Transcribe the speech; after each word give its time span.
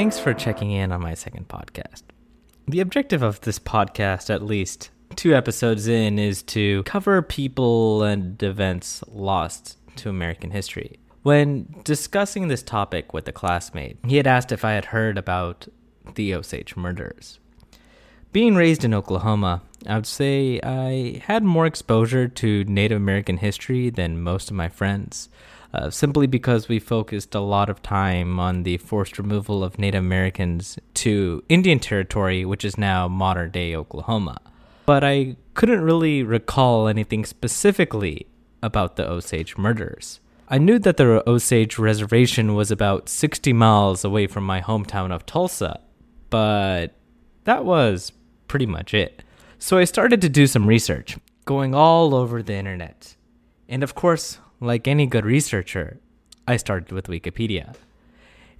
Thanks 0.00 0.18
for 0.18 0.32
checking 0.32 0.70
in 0.70 0.92
on 0.92 1.02
my 1.02 1.12
second 1.12 1.48
podcast. 1.48 2.04
The 2.66 2.80
objective 2.80 3.20
of 3.20 3.42
this 3.42 3.58
podcast, 3.58 4.30
at 4.30 4.42
least 4.42 4.88
two 5.14 5.34
episodes 5.34 5.88
in, 5.88 6.18
is 6.18 6.42
to 6.44 6.82
cover 6.84 7.20
people 7.20 8.02
and 8.02 8.42
events 8.42 9.04
lost 9.08 9.76
to 9.96 10.08
American 10.08 10.52
history. 10.52 10.98
When 11.22 11.82
discussing 11.84 12.48
this 12.48 12.62
topic 12.62 13.12
with 13.12 13.28
a 13.28 13.32
classmate, 13.32 13.98
he 14.06 14.16
had 14.16 14.26
asked 14.26 14.52
if 14.52 14.64
I 14.64 14.72
had 14.72 14.86
heard 14.86 15.18
about 15.18 15.68
the 16.14 16.34
Osage 16.34 16.76
murders. 16.76 17.38
Being 18.32 18.54
raised 18.54 18.86
in 18.86 18.94
Oklahoma, 18.94 19.60
I 19.86 19.96
would 19.96 20.06
say 20.06 20.60
I 20.62 21.20
had 21.26 21.44
more 21.44 21.66
exposure 21.66 22.26
to 22.26 22.64
Native 22.64 22.96
American 22.96 23.36
history 23.36 23.90
than 23.90 24.22
most 24.22 24.48
of 24.48 24.56
my 24.56 24.70
friends, 24.70 25.28
uh, 25.72 25.90
simply 25.90 26.26
because 26.26 26.68
we 26.68 26.78
focused 26.78 27.34
a 27.34 27.40
lot 27.40 27.70
of 27.70 27.82
time 27.82 28.40
on 28.40 28.64
the 28.64 28.76
forced 28.78 29.18
removal 29.18 29.62
of 29.62 29.78
Native 29.78 30.00
Americans 30.00 30.78
to 30.94 31.42
Indian 31.48 31.78
Territory, 31.78 32.44
which 32.44 32.64
is 32.64 32.76
now 32.76 33.06
modern 33.08 33.50
day 33.50 33.74
Oklahoma. 33.74 34.40
But 34.86 35.04
I 35.04 35.36
couldn't 35.54 35.82
really 35.82 36.22
recall 36.22 36.88
anything 36.88 37.24
specifically 37.24 38.26
about 38.62 38.96
the 38.96 39.08
Osage 39.08 39.56
murders. 39.56 40.20
I 40.48 40.58
knew 40.58 40.80
that 40.80 40.96
the 40.96 41.22
Osage 41.28 41.78
Reservation 41.78 42.56
was 42.56 42.72
about 42.72 43.08
60 43.08 43.52
miles 43.52 44.04
away 44.04 44.26
from 44.26 44.44
my 44.44 44.60
hometown 44.60 45.12
of 45.12 45.24
Tulsa, 45.24 45.78
but 46.28 46.96
that 47.44 47.64
was 47.64 48.10
pretty 48.48 48.66
much 48.66 48.92
it. 48.92 49.22
So 49.60 49.78
I 49.78 49.84
started 49.84 50.20
to 50.22 50.28
do 50.28 50.48
some 50.48 50.66
research, 50.66 51.18
going 51.44 51.74
all 51.74 52.14
over 52.14 52.42
the 52.42 52.54
internet. 52.54 53.14
And 53.68 53.84
of 53.84 53.94
course, 53.94 54.38
like 54.60 54.86
any 54.86 55.06
good 55.06 55.24
researcher, 55.24 55.98
I 56.46 56.56
started 56.56 56.92
with 56.92 57.06
Wikipedia. 57.06 57.74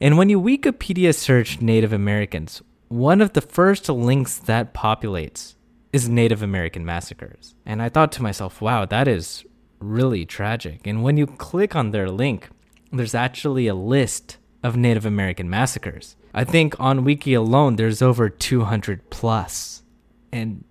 And 0.00 0.16
when 0.16 0.30
you 0.30 0.40
Wikipedia 0.40 1.14
search 1.14 1.60
Native 1.60 1.92
Americans, 1.92 2.62
one 2.88 3.20
of 3.20 3.34
the 3.34 3.40
first 3.40 3.88
links 3.88 4.38
that 4.38 4.72
populates 4.74 5.54
is 5.92 6.08
Native 6.08 6.42
American 6.42 6.84
massacres. 6.84 7.54
And 7.66 7.82
I 7.82 7.88
thought 7.88 8.12
to 8.12 8.22
myself, 8.22 8.60
wow, 8.60 8.86
that 8.86 9.06
is 9.06 9.44
really 9.78 10.24
tragic. 10.24 10.86
And 10.86 11.02
when 11.02 11.16
you 11.16 11.26
click 11.26 11.76
on 11.76 11.90
their 11.90 12.08
link, 12.08 12.48
there's 12.92 13.14
actually 13.14 13.66
a 13.66 13.74
list 13.74 14.38
of 14.62 14.76
Native 14.76 15.06
American 15.06 15.48
massacres. 15.48 16.16
I 16.32 16.44
think 16.44 16.78
on 16.78 17.04
Wiki 17.04 17.34
alone, 17.34 17.76
there's 17.76 18.02
over 18.02 18.28
200 18.28 19.10
plus. 19.10 19.82
And 20.32 20.64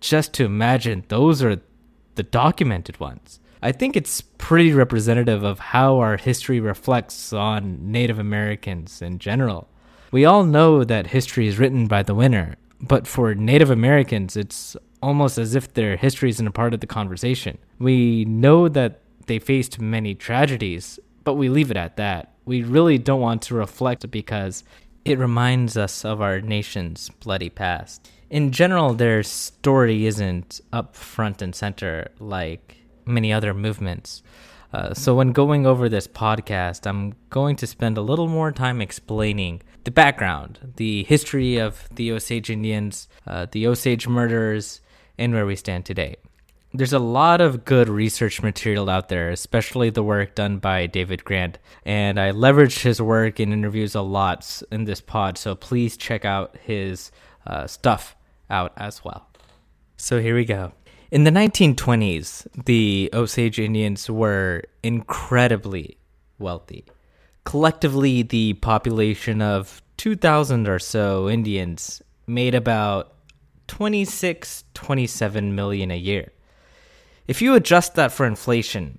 just 0.00 0.32
to 0.34 0.44
imagine, 0.44 1.04
those 1.08 1.42
are 1.42 1.60
the 2.16 2.22
documented 2.22 2.98
ones. 3.00 3.40
I 3.64 3.72
think 3.72 3.96
it's 3.96 4.20
pretty 4.20 4.74
representative 4.74 5.42
of 5.42 5.58
how 5.58 5.98
our 5.98 6.18
history 6.18 6.60
reflects 6.60 7.32
on 7.32 7.90
Native 7.90 8.18
Americans 8.18 9.00
in 9.00 9.18
general. 9.18 9.68
We 10.12 10.26
all 10.26 10.44
know 10.44 10.84
that 10.84 11.06
history 11.06 11.48
is 11.48 11.58
written 11.58 11.86
by 11.86 12.02
the 12.02 12.14
winner, 12.14 12.56
but 12.78 13.06
for 13.06 13.34
Native 13.34 13.70
Americans, 13.70 14.36
it's 14.36 14.76
almost 15.02 15.38
as 15.38 15.54
if 15.54 15.72
their 15.72 15.96
history 15.96 16.28
isn't 16.28 16.46
a 16.46 16.50
part 16.50 16.74
of 16.74 16.80
the 16.80 16.86
conversation. 16.86 17.56
We 17.78 18.26
know 18.26 18.68
that 18.68 19.00
they 19.28 19.38
faced 19.38 19.80
many 19.80 20.14
tragedies, 20.14 21.00
but 21.24 21.36
we 21.36 21.48
leave 21.48 21.70
it 21.70 21.78
at 21.78 21.96
that. 21.96 22.34
We 22.44 22.62
really 22.62 22.98
don't 22.98 23.22
want 23.22 23.40
to 23.44 23.54
reflect 23.54 24.10
because 24.10 24.62
it 25.06 25.18
reminds 25.18 25.78
us 25.78 26.04
of 26.04 26.20
our 26.20 26.42
nation's 26.42 27.08
bloody 27.08 27.48
past. 27.48 28.10
In 28.28 28.52
general, 28.52 28.92
their 28.92 29.22
story 29.22 30.04
isn't 30.04 30.60
up 30.70 30.94
front 30.94 31.40
and 31.40 31.54
center 31.54 32.10
like 32.18 32.83
many 33.06 33.32
other 33.32 33.54
movements. 33.54 34.22
Uh, 34.72 34.92
so, 34.92 35.14
when 35.14 35.30
going 35.30 35.66
over 35.66 35.88
this 35.88 36.08
podcast, 36.08 36.84
I'm 36.84 37.14
going 37.30 37.54
to 37.56 37.66
spend 37.66 37.96
a 37.96 38.02
little 38.02 38.26
more 38.26 38.50
time 38.50 38.80
explaining 38.80 39.62
the 39.84 39.92
background, 39.92 40.72
the 40.76 41.04
history 41.04 41.58
of 41.58 41.88
the 41.94 42.10
Osage 42.10 42.50
Indians, 42.50 43.06
uh, 43.26 43.46
the 43.50 43.68
Osage 43.68 44.08
murders, 44.08 44.80
and 45.16 45.32
where 45.32 45.46
we 45.46 45.54
stand 45.54 45.86
today. 45.86 46.16
There's 46.72 46.92
a 46.92 46.98
lot 46.98 47.40
of 47.40 47.64
good 47.64 47.88
research 47.88 48.42
material 48.42 48.90
out 48.90 49.08
there, 49.08 49.30
especially 49.30 49.90
the 49.90 50.02
work 50.02 50.34
done 50.34 50.58
by 50.58 50.86
David 50.86 51.24
Grann. 51.24 51.54
And 51.84 52.18
I 52.18 52.32
leveraged 52.32 52.82
his 52.82 53.00
work 53.00 53.38
in 53.38 53.52
interviews 53.52 53.94
a 53.94 54.00
lot 54.00 54.60
in 54.72 54.84
this 54.84 55.00
pod, 55.00 55.38
so 55.38 55.54
please 55.54 55.96
check 55.96 56.24
out 56.24 56.56
his 56.64 57.12
uh, 57.46 57.68
stuff 57.68 58.16
out 58.50 58.72
as 58.76 59.04
well. 59.04 59.28
So 59.96 60.20
here 60.20 60.34
we 60.34 60.44
go. 60.44 60.72
In 61.10 61.24
the 61.24 61.30
1920s, 61.30 62.46
the 62.64 63.10
Osage 63.12 63.58
Indians 63.58 64.08
were 64.08 64.62
incredibly 64.82 65.98
wealthy. 66.38 66.84
Collectively, 67.44 68.22
the 68.22 68.54
population 68.54 69.42
of 69.42 69.82
2,000 69.98 70.66
or 70.66 70.78
so 70.78 71.28
Indians 71.28 72.02
made 72.26 72.54
about 72.54 73.12
26, 73.68 74.64
27 74.72 75.54
million 75.54 75.90
a 75.90 75.96
year. 75.96 76.32
If 77.28 77.42
you 77.42 77.54
adjust 77.54 77.94
that 77.94 78.12
for 78.12 78.26
inflation, 78.26 78.98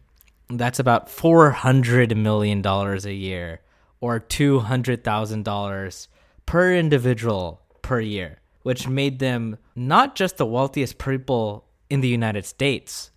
that's 0.50 0.80
about 0.80 1.08
$400 1.08 2.16
million 2.16 2.66
a 2.66 3.12
year 3.12 3.62
or 4.00 4.20
$200,000 4.20 6.08
per 6.46 6.74
individual 6.74 7.62
per 7.82 8.00
year, 8.00 8.40
which 8.62 8.88
made 8.88 9.18
them 9.20 9.58
not 9.76 10.16
just 10.16 10.38
the 10.38 10.46
wealthiest 10.46 10.98
people 11.00 11.65
in 11.90 12.01
the 12.01 12.07
United 12.07 12.46
States, 12.46 13.12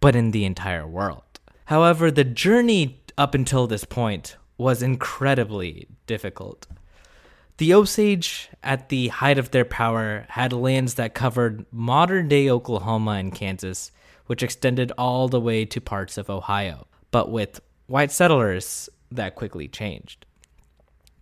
but 0.00 0.16
in 0.16 0.30
the 0.30 0.44
entire 0.44 0.86
world. 0.86 1.40
However, 1.66 2.10
the 2.10 2.24
journey 2.24 3.00
up 3.16 3.34
until 3.34 3.66
this 3.66 3.84
point 3.84 4.36
was 4.58 4.82
incredibly 4.82 5.88
difficult. 6.06 6.66
The 7.58 7.74
Osage, 7.74 8.48
at 8.62 8.88
the 8.88 9.08
height 9.08 9.38
of 9.38 9.50
their 9.50 9.64
power, 9.64 10.26
had 10.28 10.52
lands 10.52 10.94
that 10.94 11.14
covered 11.14 11.66
modern 11.70 12.28
day 12.28 12.48
Oklahoma 12.48 13.12
and 13.12 13.34
Kansas, 13.34 13.92
which 14.26 14.42
extended 14.42 14.92
all 14.96 15.28
the 15.28 15.40
way 15.40 15.64
to 15.66 15.80
parts 15.80 16.16
of 16.16 16.30
Ohio, 16.30 16.86
but 17.10 17.30
with 17.30 17.60
white 17.86 18.10
settlers, 18.10 18.88
that 19.10 19.34
quickly 19.34 19.68
changed. 19.68 20.24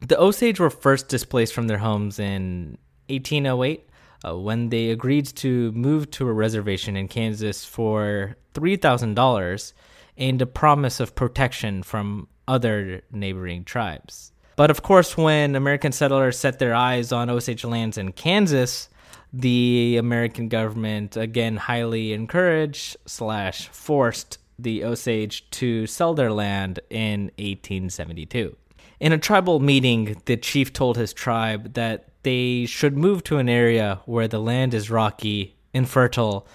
The 0.01 0.19
Osage 0.19 0.61
were 0.61 0.71
first 0.71 1.09
displaced 1.09 1.53
from 1.53 1.67
their 1.67 1.79
homes 1.79 2.19
in 2.19 2.79
1808 3.09 3.90
uh, 4.25 4.37
when 4.37 4.69
they 4.69 4.91
agreed 4.91 5.27
to 5.27 5.73
move 5.73 6.11
to 6.13 6.29
a 6.29 6.33
reservation 6.33 6.97
in 6.97 7.09
Kansas 7.09 7.65
for 7.65 8.37
$3,000 8.55 9.73
and 10.17 10.43
a 10.43 10.47
promise 10.47 11.01
of 11.01 11.15
protection 11.15 11.83
from 11.83 12.29
other 12.47 13.03
neighboring 13.11 13.65
tribes. 13.65 14.33
But 14.57 14.71
of 14.71 14.83
course, 14.83 15.17
when 15.17 15.57
American 15.57 15.93
settlers 15.93 16.39
set 16.39 16.59
their 16.59 16.75
eyes 16.75 17.13
on 17.13 17.31
Osage 17.31 17.65
lands 17.65 17.97
in 17.97 18.13
Kansas, 18.13 18.91
the 19.33 19.97
American 19.97 20.49
government 20.49 21.17
again 21.17 21.57
highly 21.57 22.13
encouraged 22.13 22.97
slash 23.07 23.69
forced 23.69 24.39
the 24.59 24.85
Osage 24.85 25.49
to 25.51 25.87
sell 25.87 26.13
their 26.13 26.33
land 26.33 26.81
in 26.91 27.31
1872. 27.39 28.55
In 28.99 29.13
a 29.13 29.19
tribal 29.19 29.61
meeting, 29.61 30.21
the 30.27 30.37
chief 30.37 30.73
told 30.75 30.99
his 30.99 31.15
tribe 31.15 31.73
that 31.73 32.10
they 32.23 32.67
should 32.67 32.97
move 32.97 33.25
to 33.25 33.39
an 33.39 33.49
area 33.49 34.01
where 34.07 34.29
the 34.29 34.41
land 34.41 34.75
is 34.75 34.91
rocky, 34.91 35.57
infertile, 35.73 36.47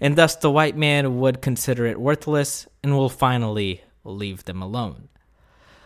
and 0.00 0.16
thus 0.16 0.36
the 0.36 0.50
white 0.50 0.76
man 0.76 1.18
would 1.18 1.42
consider 1.42 1.86
it 1.86 2.00
worthless 2.00 2.66
and 2.82 2.96
will 2.96 3.08
finally 3.08 3.82
leave 4.04 4.44
them 4.44 4.62
alone. 4.62 5.08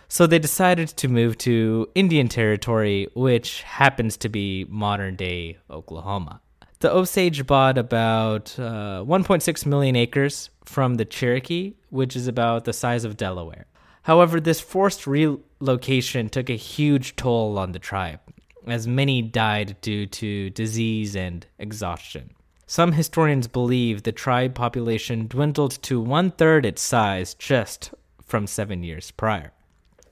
So 0.08 0.26
they 0.26 0.38
decided 0.38 0.88
to 0.88 1.08
move 1.08 1.38
to 1.38 1.88
Indian 1.94 2.28
Territory, 2.28 3.08
which 3.14 3.62
happens 3.62 4.18
to 4.18 4.28
be 4.28 4.66
modern 4.68 5.16
day 5.16 5.56
Oklahoma. 5.70 6.42
The 6.80 6.92
Osage 6.92 7.46
bought 7.46 7.78
about 7.78 8.58
uh, 8.58 9.04
1.6 9.06 9.66
million 9.66 9.96
acres 9.96 10.50
from 10.64 10.96
the 10.96 11.04
Cherokee, 11.04 11.74
which 11.88 12.14
is 12.14 12.26
about 12.26 12.64
the 12.64 12.72
size 12.72 13.04
of 13.04 13.16
Delaware. 13.16 13.66
However, 14.02 14.40
this 14.40 14.60
forced 14.60 15.06
relocation 15.06 16.28
took 16.28 16.50
a 16.50 16.56
huge 16.56 17.16
toll 17.16 17.56
on 17.56 17.72
the 17.72 17.78
tribe, 17.78 18.20
as 18.66 18.86
many 18.86 19.22
died 19.22 19.76
due 19.80 20.06
to 20.06 20.50
disease 20.50 21.16
and 21.16 21.46
exhaustion. 21.58 22.30
Some 22.66 22.92
historians 22.92 23.48
believe 23.48 24.02
the 24.02 24.12
tribe 24.12 24.54
population 24.54 25.26
dwindled 25.26 25.82
to 25.82 26.00
one 26.00 26.30
third 26.30 26.64
its 26.64 26.80
size 26.80 27.34
just 27.34 27.92
from 28.24 28.46
seven 28.46 28.82
years 28.82 29.10
prior. 29.10 29.52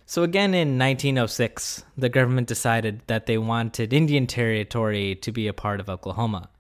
So, 0.04 0.24
again 0.24 0.54
in 0.54 0.78
1906, 0.78 1.84
the 1.96 2.08
government 2.08 2.48
decided 2.48 3.00
that 3.06 3.26
they 3.26 3.38
wanted 3.38 3.92
Indian 3.92 4.26
Territory 4.26 5.14
to 5.14 5.32
be 5.32 5.46
a 5.46 5.52
part 5.52 5.80
of 5.80 5.88
Oklahoma. 5.88 6.50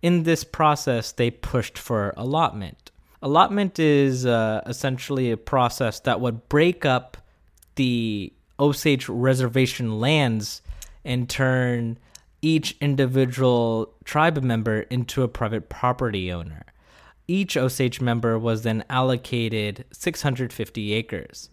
In 0.00 0.22
this 0.22 0.42
process, 0.42 1.12
they 1.12 1.30
pushed 1.30 1.76
for 1.76 2.14
allotment. 2.16 2.90
Allotment 3.20 3.78
is 3.78 4.24
uh, 4.24 4.62
essentially 4.66 5.30
a 5.30 5.36
process 5.36 6.00
that 6.00 6.20
would 6.20 6.48
break 6.48 6.84
up 6.84 7.16
the 7.74 8.32
Osage 8.58 9.08
reservation 9.08 10.00
lands 10.00 10.62
and 11.04 11.28
turn 11.28 11.98
each 12.42 12.76
individual 12.80 13.92
tribe 14.04 14.42
member 14.42 14.80
into 14.82 15.22
a 15.22 15.28
private 15.28 15.68
property 15.68 16.32
owner. 16.32 16.64
Each 17.26 17.56
Osage 17.56 18.00
member 18.00 18.38
was 18.38 18.62
then 18.62 18.84
allocated 18.88 19.84
650 19.92 20.92
acres. 20.94 21.50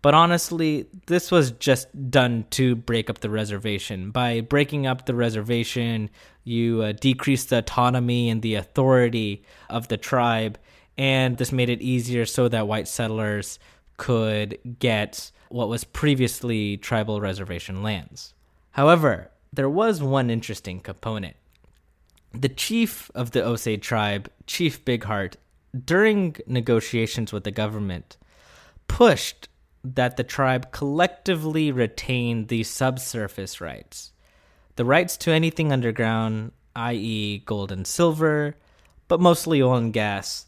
But 0.00 0.14
honestly, 0.14 0.86
this 1.06 1.30
was 1.30 1.50
just 1.52 2.10
done 2.10 2.46
to 2.50 2.76
break 2.76 3.10
up 3.10 3.18
the 3.18 3.30
reservation. 3.30 4.10
By 4.10 4.40
breaking 4.40 4.86
up 4.86 5.06
the 5.06 5.14
reservation, 5.14 6.08
you 6.44 6.82
uh, 6.82 6.92
decrease 6.92 7.44
the 7.44 7.58
autonomy 7.58 8.30
and 8.30 8.40
the 8.40 8.54
authority 8.54 9.42
of 9.68 9.88
the 9.88 9.96
tribe, 9.96 10.58
and 10.96 11.36
this 11.36 11.52
made 11.52 11.68
it 11.68 11.82
easier 11.82 12.26
so 12.26 12.48
that 12.48 12.68
white 12.68 12.88
settlers 12.88 13.58
could 13.96 14.58
get 14.78 15.32
what 15.48 15.68
was 15.68 15.82
previously 15.82 16.76
tribal 16.76 17.20
reservation 17.20 17.82
lands. 17.82 18.34
However, 18.78 19.32
there 19.52 19.68
was 19.68 20.00
one 20.00 20.30
interesting 20.30 20.78
component. 20.78 21.34
The 22.32 22.48
chief 22.48 23.10
of 23.12 23.32
the 23.32 23.44
Osage 23.44 23.82
tribe, 23.82 24.30
Chief 24.46 24.84
Bigheart, 24.84 25.34
during 25.84 26.36
negotiations 26.46 27.32
with 27.32 27.42
the 27.42 27.50
government, 27.50 28.16
pushed 28.86 29.48
that 29.82 30.16
the 30.16 30.22
tribe 30.22 30.70
collectively 30.70 31.72
retain 31.72 32.46
the 32.46 32.62
subsurface 32.62 33.60
rights. 33.60 34.12
The 34.76 34.84
rights 34.84 35.16
to 35.16 35.32
anything 35.32 35.72
underground, 35.72 36.52
i.e., 36.76 37.42
gold 37.46 37.72
and 37.72 37.84
silver, 37.84 38.54
but 39.08 39.20
mostly 39.20 39.60
oil 39.60 39.74
and 39.74 39.92
gas. 39.92 40.46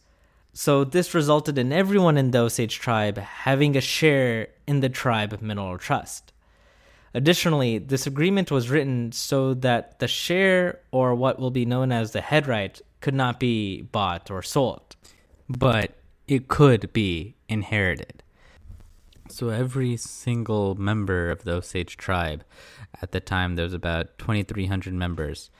So, 0.52 0.84
this 0.84 1.14
resulted 1.14 1.58
in 1.58 1.72
everyone 1.72 2.16
in 2.16 2.30
the 2.30 2.38
Osage 2.38 2.78
tribe 2.78 3.18
having 3.18 3.76
a 3.76 3.80
share 3.80 4.50
in 4.68 4.78
the 4.78 4.88
tribe 4.88 5.42
mineral 5.42 5.78
trust. 5.78 6.32
Additionally, 7.12 7.78
this 7.78 8.06
agreement 8.06 8.50
was 8.50 8.70
written 8.70 9.10
so 9.10 9.54
that 9.54 9.98
the 9.98 10.06
share, 10.06 10.80
or 10.92 11.14
what 11.14 11.38
will 11.38 11.50
be 11.50 11.64
known 11.64 11.90
as 11.90 12.12
the 12.12 12.20
head 12.20 12.46
right, 12.46 12.80
could 13.00 13.14
not 13.14 13.40
be 13.40 13.82
bought 13.82 14.30
or 14.30 14.42
sold. 14.42 14.94
But 15.48 15.92
it 16.28 16.46
could 16.46 16.92
be 16.92 17.34
inherited. 17.48 18.22
So 19.28 19.48
every 19.48 19.96
single 19.96 20.74
member 20.76 21.30
of 21.30 21.44
the 21.44 21.54
Osage 21.54 21.96
tribe, 21.96 22.44
at 23.02 23.12
the 23.12 23.20
time 23.20 23.54
there 23.54 23.64
was 23.64 23.74
about 23.74 24.18
2,300 24.18 24.94
members, 24.94 25.50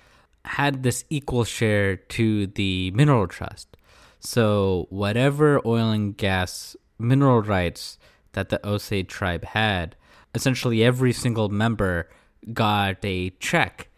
had 0.44 0.82
this 0.82 1.04
equal 1.10 1.44
share 1.44 1.96
to 1.96 2.46
the 2.46 2.90
mineral 2.92 3.26
trust. 3.26 3.76
So 4.20 4.86
whatever 4.90 5.60
oil 5.66 5.90
and 5.90 6.16
gas 6.16 6.76
mineral 6.98 7.42
rights 7.42 7.98
that 8.32 8.48
the 8.48 8.64
Osage 8.66 9.08
tribe 9.08 9.44
had, 9.44 9.96
essentially 10.34 10.84
every 10.84 11.12
single 11.12 11.48
member 11.48 12.08
got 12.52 13.04
a 13.04 13.30
check 13.40 13.88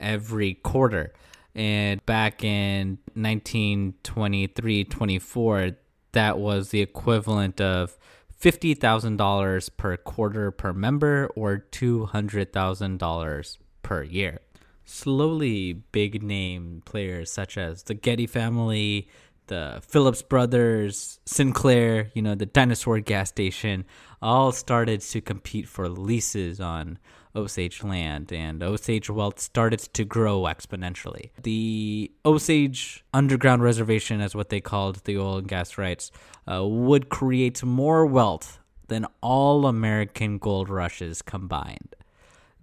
every 0.00 0.54
quarter. 0.54 1.12
And 1.54 2.04
back 2.06 2.42
in 2.42 2.98
1923 3.14 4.84
24, 4.84 5.70
that 6.12 6.38
was 6.38 6.70
the 6.70 6.80
equivalent 6.80 7.60
of 7.60 7.96
$50,000 8.40 9.70
per 9.76 9.96
quarter 9.98 10.50
per 10.50 10.72
member 10.72 11.30
or 11.36 11.64
$200,000 11.70 13.56
per 13.82 14.02
year. 14.02 14.40
Slowly, 14.84 15.74
big 15.74 16.22
name 16.22 16.82
players 16.84 17.30
such 17.30 17.56
as 17.56 17.84
the 17.84 17.94
Getty 17.94 18.26
family, 18.26 19.08
the 19.46 19.80
Phillips 19.86 20.22
brothers, 20.22 21.20
Sinclair, 21.24 22.10
you 22.14 22.22
know, 22.22 22.34
the 22.34 22.46
dinosaur 22.46 22.98
gas 23.00 23.28
station, 23.28 23.84
all 24.22 24.52
started 24.52 25.00
to 25.00 25.20
compete 25.20 25.68
for 25.68 25.88
leases 25.88 26.60
on 26.60 26.98
Osage 27.34 27.82
land, 27.82 28.32
and 28.32 28.62
Osage 28.62 29.08
wealth 29.10 29.40
started 29.40 29.80
to 29.80 30.04
grow 30.04 30.42
exponentially. 30.42 31.30
The 31.42 32.12
Osage 32.24 33.04
Underground 33.14 33.62
Reservation, 33.62 34.20
as 34.20 34.34
what 34.34 34.50
they 34.50 34.60
called 34.60 34.96
the 35.04 35.18
oil 35.18 35.38
and 35.38 35.48
gas 35.48 35.78
rights, 35.78 36.10
uh, 36.50 36.64
would 36.64 37.08
create 37.08 37.64
more 37.64 38.04
wealth 38.06 38.60
than 38.88 39.06
all 39.22 39.66
American 39.66 40.38
gold 40.38 40.68
rushes 40.68 41.22
combined. 41.22 41.94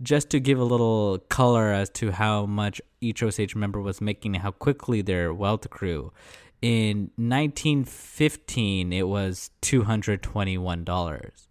Just 0.01 0.29
to 0.29 0.39
give 0.39 0.59
a 0.59 0.63
little 0.63 1.17
color 1.29 1.73
as 1.73 1.89
to 1.91 2.11
how 2.11 2.45
much 2.45 2.79
each 3.01 3.21
Osage 3.21 3.55
member 3.55 3.81
was 3.81 3.99
making 3.99 4.35
and 4.35 4.43
how 4.43 4.51
quickly 4.51 5.01
their 5.01 5.33
wealth 5.33 5.69
grew, 5.69 6.13
in 6.61 7.09
1915 7.15 8.93
it 8.93 9.07
was 9.07 9.49
$221 9.61 11.48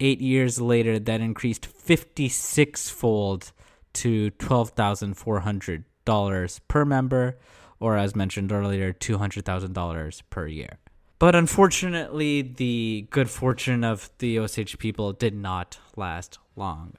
eight 0.00 0.20
years 0.20 0.60
later, 0.60 0.98
that 0.98 1.20
increased 1.20 1.66
56 1.66 2.90
fold 2.90 3.52
to 3.92 4.30
$12,400 4.32 6.60
per 6.68 6.84
member, 6.84 7.38
or 7.78 7.96
as 7.96 8.16
mentioned 8.16 8.52
earlier, 8.52 8.92
$200,000 8.92 10.22
per 10.30 10.46
year. 10.46 10.78
But 11.18 11.34
unfortunately, 11.34 12.40
the 12.40 13.06
good 13.10 13.28
fortune 13.28 13.84
of 13.84 14.08
the 14.18 14.38
Osage 14.38 14.78
people 14.78 15.12
did 15.12 15.34
not 15.34 15.78
last 15.94 16.38
long. 16.56 16.94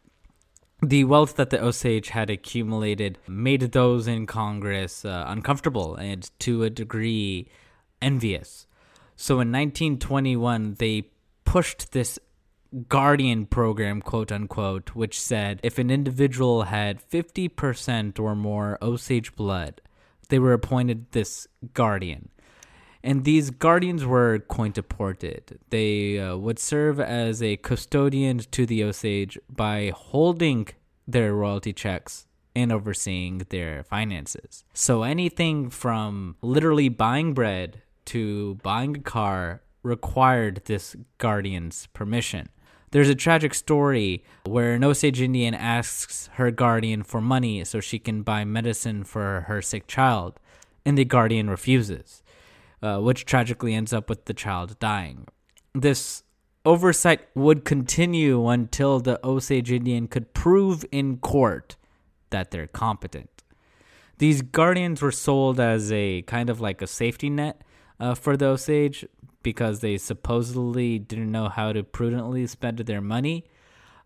The 0.84 1.06
wealth 1.06 1.36
that 1.36 1.50
the 1.50 1.64
Osage 1.64 2.10
had 2.10 2.30
accumulated 2.30 3.18
made 3.28 3.72
those 3.72 4.08
in 4.08 4.28
Congress 4.28 5.06
uh, 5.06 5.26
uncomfortable 5.28 5.96
and, 5.96 6.30
to 6.40 6.64
a 6.64 6.70
degree, 6.70 7.48
envious. 8.02 8.68
So 9.16 9.36
in 9.36 9.52
1921, 9.52 10.76
they 10.80 11.10
pushed 11.44 11.92
this 11.92 12.20
guardian 12.88 13.46
program, 13.46 14.02
quote 14.02 14.32
unquote, 14.32 14.96
which 14.96 15.20
said 15.20 15.60
if 15.64 15.78
an 15.78 15.90
individual 15.90 16.64
had 16.64 17.02
50% 17.10 18.20
or 18.20 18.36
more 18.36 18.78
Osage 18.82 19.36
blood, 19.36 19.82
they 20.30 20.40
were 20.40 20.54
appointed 20.54 21.12
this 21.12 21.48
guardian. 21.74 22.30
And 23.04 23.24
these 23.24 23.50
guardians 23.50 24.06
were 24.06 24.40
coin 24.40 24.72
deported. 24.72 25.60
They 25.70 26.20
uh, 26.20 26.38
would 26.38 26.60
serve 26.60 27.00
as 27.00 27.42
a 27.42 27.58
custodian 27.58 28.40
to 28.40 28.66
the 28.66 28.84
Osage 28.84 29.40
by 29.50 29.92
holding 29.96 30.68
their 31.08 31.34
royalty 31.34 31.74
checks 31.74 32.28
and 32.56 32.72
overseeing 32.72 33.40
their 33.50 33.84
finances. 33.84 34.64
So 34.74 35.04
anything 35.04 35.70
from 35.70 36.36
literally 36.42 36.90
buying 36.90 37.34
bread 37.34 37.82
to 38.06 38.56
buying 38.62 38.98
a 38.98 39.02
car 39.02 39.62
required 39.84 40.62
this 40.66 40.96
guardian's 41.18 41.88
permission. 41.94 42.50
There's 42.92 43.10
a 43.10 43.16
tragic 43.16 43.54
story 43.54 44.24
where 44.46 44.74
an 44.74 44.84
Osage 44.84 45.22
Indian 45.22 45.54
asks 45.54 46.30
her 46.34 46.52
guardian 46.52 47.04
for 47.04 47.22
money 47.22 47.64
so 47.64 47.80
she 47.80 48.00
can 48.00 48.22
buy 48.22 48.44
medicine 48.44 49.06
for 49.06 49.46
her 49.48 49.62
sick 49.62 49.88
child, 49.88 50.40
and 50.86 50.98
the 50.98 51.06
guardian 51.06 51.50
refuses, 51.50 52.22
uh, 52.82 53.00
which 53.00 53.26
tragically 53.26 53.74
ends 53.74 53.94
up 53.94 54.10
with 54.10 54.26
the 54.26 54.34
child 54.34 54.78
dying. 54.80 55.26
This 55.74 56.24
oversight 56.66 57.22
would 57.34 57.64
continue 57.64 58.48
until 58.50 59.00
the 59.00 59.26
Osage 59.26 59.72
Indian 59.72 60.08
could 60.08 60.34
prove 60.34 60.84
in 60.92 61.18
court 61.18 61.78
that 62.30 62.52
they're 62.52 62.68
competent. 62.68 63.44
These 64.18 64.42
guardians 64.42 65.02
were 65.02 65.12
sold 65.14 65.60
as 65.60 65.92
a 65.94 66.24
kind 66.24 66.50
of 66.50 66.60
like 66.60 66.82
a 66.82 66.88
safety 66.88 67.30
net 67.30 67.62
uh, 68.00 68.16
for 68.16 68.36
the 68.36 68.48
Osage 68.48 69.06
because 69.44 69.80
they 69.80 69.98
supposedly 69.98 71.00
didn't 71.00 71.32
know 71.32 71.50
how 71.50 71.74
to 71.74 71.84
prudently 71.84 72.48
spend 72.48 72.80
their 72.80 73.02
money. 73.02 73.46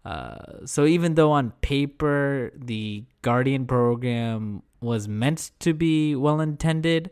Uh, 0.04 0.66
so 0.66 0.86
even 0.86 1.16
though 1.16 1.32
on 1.32 1.52
paper 1.62 2.52
the 2.56 3.04
Guardian 3.22 3.66
program 3.66 4.62
was 4.80 5.08
meant 5.08 5.52
to 5.60 5.74
be 5.74 6.16
well 6.16 6.40
intended, 6.40 7.10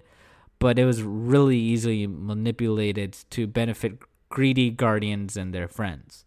but 0.59 0.77
it 0.77 0.85
was 0.85 1.01
really 1.01 1.57
easily 1.57 2.07
manipulated 2.07 3.17
to 3.31 3.47
benefit 3.47 3.97
greedy 4.29 4.69
guardians 4.69 5.35
and 5.35 5.53
their 5.53 5.67
friends. 5.67 6.23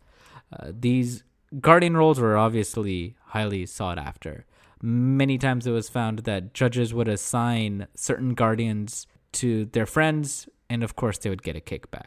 Uh, 0.53 0.73
these 0.79 1.25
guardian 1.61 1.97
roles 1.97 2.21
were 2.21 2.37
obviously 2.37 3.17
highly 3.27 3.65
sought 3.65 3.99
after. 3.99 4.45
Many 4.83 5.39
times 5.39 5.67
it 5.67 5.71
was 5.71 5.89
found 5.89 6.21
that 6.21 6.53
judges 6.53 6.93
would 6.93 7.09
assign 7.09 7.87
certain 7.95 8.35
guardians 8.35 9.07
to 9.33 9.65
their 9.67 9.87
friends 9.87 10.49
and 10.69 10.83
of 10.83 10.97
course 10.97 11.19
they 11.19 11.31
would 11.31 11.43
get 11.43 11.57
a 11.57 11.61
kickback. 11.61 12.07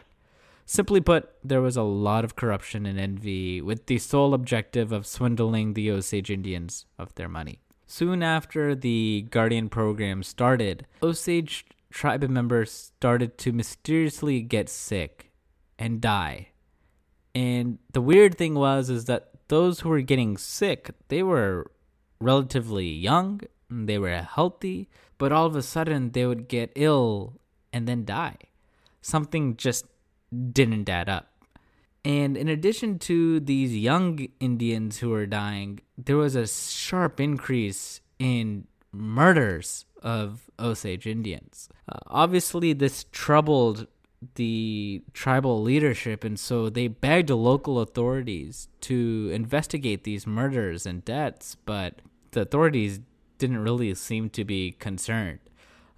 Simply 0.66 1.02
put, 1.02 1.32
there 1.44 1.62
was 1.62 1.78
a 1.78 1.82
lot 1.82 2.24
of 2.24 2.36
corruption 2.36 2.86
and 2.86 3.00
envy 3.00 3.60
with 3.60 3.88
the 3.88 3.98
sole 3.98 4.36
objective 4.36 4.92
of 4.92 5.08
swindling 5.08 5.74
the 5.74 5.90
Osage 5.90 6.30
Indians 6.30 6.86
of 7.00 7.16
their 7.16 7.28
money. 7.28 7.60
Soon 7.88 8.22
after 8.22 8.76
the 8.76 9.26
Guardian 9.32 9.70
program 9.70 10.22
started, 10.22 10.86
Osage 11.02 11.66
tribe 11.90 12.22
members 12.30 12.72
started 12.72 13.40
to 13.40 13.52
mysteriously 13.52 14.42
get 14.42 14.70
sick 14.70 15.32
and 15.80 16.00
die. 16.00 16.50
And 17.34 17.80
the 17.92 18.02
weird 18.02 18.38
thing 18.38 18.54
was 18.54 18.92
is 18.92 19.06
that 19.06 19.32
those 19.48 19.80
who 19.80 19.90
were 19.90 20.02
getting 20.02 20.38
sick, 20.38 20.92
they 21.08 21.24
were 21.24 21.72
relatively 22.22 22.88
young, 22.88 23.42
they 23.72 23.98
were 23.98 24.22
healthy, 24.22 24.88
but 25.18 25.32
all 25.32 25.48
of 25.48 25.56
a 25.56 25.64
sudden 25.64 26.12
they 26.12 26.28
would 26.28 26.48
get 26.48 26.72
ill 26.76 27.40
and 27.74 27.88
then 27.88 28.06
die 28.06 28.38
something 29.02 29.58
just 29.58 29.86
didn't 30.52 30.90
add 30.90 31.10
up. 31.10 31.28
And 32.06 32.38
in 32.38 32.48
addition 32.48 32.98
to 33.00 33.40
these 33.40 33.76
young 33.76 34.28
Indians 34.40 35.00
who 35.00 35.10
were 35.10 35.26
dying, 35.26 35.82
there 35.98 36.18
was 36.18 36.36
a 36.36 36.48
sharp 36.48 37.20
increase 37.20 38.02
in 38.20 38.68
murders 38.92 39.86
of 40.02 40.50
Osage 40.58 41.06
Indians. 41.06 41.70
Uh, 41.88 41.98
obviously, 42.08 42.74
this 42.74 43.06
troubled 43.12 43.88
the 44.36 45.02
tribal 45.14 45.62
leadership, 45.62 46.24
and 46.24 46.40
so 46.40 46.70
they 46.70 46.88
begged 46.88 47.30
local 47.30 47.80
authorities 47.80 48.68
to 48.82 49.30
investigate 49.34 50.04
these 50.04 50.28
murders 50.28 50.86
and 50.86 51.06
deaths, 51.06 51.56
but 51.66 52.02
the 52.32 52.42
authorities 52.42 53.00
didn't 53.38 53.60
really 53.60 53.94
seem 53.96 54.30
to 54.30 54.44
be 54.44 54.72
concerned. 54.72 55.40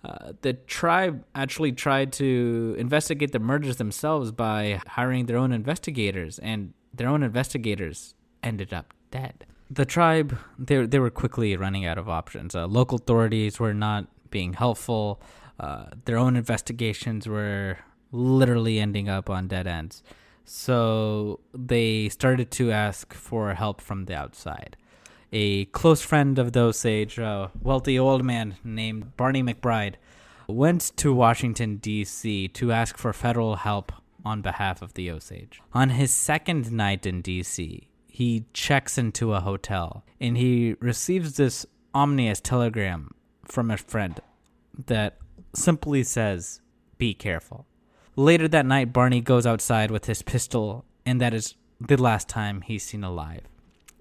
Uh, 0.04 0.34
the 0.42 0.54
tribe 0.54 1.24
actually 1.36 1.72
tried 1.72 2.12
to 2.12 2.76
investigate 2.78 3.32
the 3.32 3.40
murders 3.40 3.78
themselves 3.78 4.32
by 4.32 4.82
hiring 4.88 5.28
their 5.28 5.38
own 5.38 5.52
investigators, 5.52 6.40
and 6.40 6.74
their 6.94 7.08
own 7.08 7.22
investigators 7.22 8.16
ended 8.42 8.74
up 8.74 8.94
dead. 9.12 9.46
The 9.70 9.86
tribe 9.86 10.38
they 10.58 10.86
they 10.86 11.00
were 11.00 11.12
quickly 11.12 11.56
running 11.56 11.86
out 11.86 11.98
of 11.98 12.10
options. 12.10 12.56
Uh, 12.56 12.66
local 12.66 12.98
authorities 12.98 13.60
were 13.60 13.74
not 13.74 14.08
being 14.32 14.54
helpful. 14.54 15.22
Uh, 15.60 15.86
their 16.06 16.18
own 16.18 16.36
investigations 16.36 17.28
were 17.28 17.78
literally 18.12 18.80
ending 18.80 19.08
up 19.08 19.30
on 19.30 19.48
dead 19.48 19.68
ends. 19.68 20.02
So 20.44 21.40
they 21.54 22.10
started 22.10 22.50
to 22.52 22.72
ask 22.72 23.14
for 23.14 23.54
help 23.54 23.80
from 23.80 24.06
the 24.06 24.16
outside 24.16 24.76
a 25.32 25.66
close 25.66 26.02
friend 26.02 26.38
of 26.38 26.52
the 26.52 26.60
Osage, 26.62 27.18
a 27.18 27.52
wealthy 27.62 27.98
old 27.98 28.24
man 28.24 28.56
named 28.64 29.16
Barney 29.16 29.42
McBride, 29.42 29.96
went 30.48 30.92
to 30.98 31.14
Washington, 31.14 31.78
D.C. 31.78 32.50
to 32.50 32.72
ask 32.72 32.98
for 32.98 33.14
federal 33.14 33.56
help 33.56 33.92
on 34.26 34.42
behalf 34.42 34.82
of 34.82 34.94
the 34.94 35.10
Osage. 35.10 35.62
On 35.74 35.90
his 35.90 36.12
second 36.12 36.72
night 36.72 37.06
in 37.06 37.22
D.C., 37.22 37.88
he 38.08 38.46
checks 38.54 38.98
into 38.98 39.34
a 39.34 39.40
hotel 39.40 40.04
and 40.20 40.38
he 40.38 40.76
receives 40.80 41.38
this 41.38 41.66
ominous 41.94 42.42
telegram 42.42 43.14
from 43.46 43.72
a 43.72 43.78
friend 43.78 44.20
that 44.88 45.18
simply 45.54 46.04
says, 46.04 46.62
Be 46.98 47.14
careful. 47.14 47.66
Later 48.16 48.48
that 48.50 48.66
night, 48.66 48.92
Barney 48.94 49.22
goes 49.22 49.48
outside 49.48 49.90
with 49.90 50.06
his 50.06 50.22
pistol, 50.22 50.86
and 51.06 51.22
that 51.22 51.34
is 51.34 51.56
the 51.80 51.96
last 51.96 52.28
time 52.28 52.62
he's 52.62 52.84
seen 52.84 53.04
alive. 53.04 53.42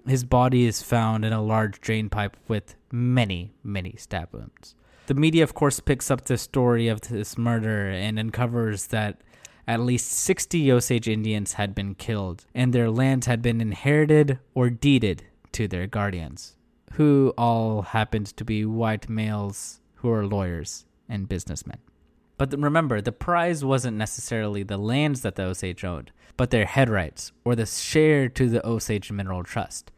His 0.07 0.23
body 0.23 0.65
is 0.65 0.81
found 0.81 1.23
in 1.23 1.33
a 1.33 1.41
large 1.41 1.79
drain 1.79 2.09
pipe 2.09 2.37
with 2.47 2.75
many, 2.91 3.53
many 3.63 3.95
stab 3.97 4.29
wounds. 4.31 4.75
The 5.07 5.13
media, 5.13 5.43
of 5.43 5.53
course, 5.53 5.79
picks 5.79 6.09
up 6.09 6.25
the 6.25 6.37
story 6.37 6.87
of 6.87 7.01
this 7.01 7.37
murder 7.37 7.89
and 7.89 8.17
uncovers 8.17 8.87
that 8.87 9.21
at 9.67 9.79
least 9.79 10.11
60 10.11 10.71
Osage 10.71 11.07
Indians 11.07 11.53
had 11.53 11.75
been 11.75 11.95
killed, 11.95 12.45
and 12.55 12.73
their 12.73 12.89
lands 12.89 13.27
had 13.27 13.41
been 13.41 13.61
inherited 13.61 14.39
or 14.53 14.69
deeded 14.69 15.23
to 15.51 15.67
their 15.67 15.87
guardians, 15.87 16.55
who 16.93 17.33
all 17.37 17.83
happened 17.83 18.27
to 18.37 18.45
be 18.45 18.65
white 18.65 19.09
males 19.09 19.79
who 19.95 20.11
are 20.11 20.25
lawyers 20.25 20.85
and 21.07 21.29
businessmen. 21.29 21.77
But 22.37 22.57
remember, 22.57 23.01
the 23.01 23.11
prize 23.11 23.63
wasn't 23.63 23.97
necessarily 23.97 24.63
the 24.63 24.77
lands 24.77 25.21
that 25.21 25.35
the 25.35 25.43
Osage 25.43 25.83
owned, 25.83 26.11
but 26.37 26.49
their 26.49 26.65
head 26.65 26.89
rights, 26.89 27.31
or 27.43 27.55
the 27.55 27.65
share 27.65 28.29
to 28.29 28.49
the 28.49 28.65
Osage 28.65 29.11
Mineral 29.11 29.43
Trust. 29.43 29.91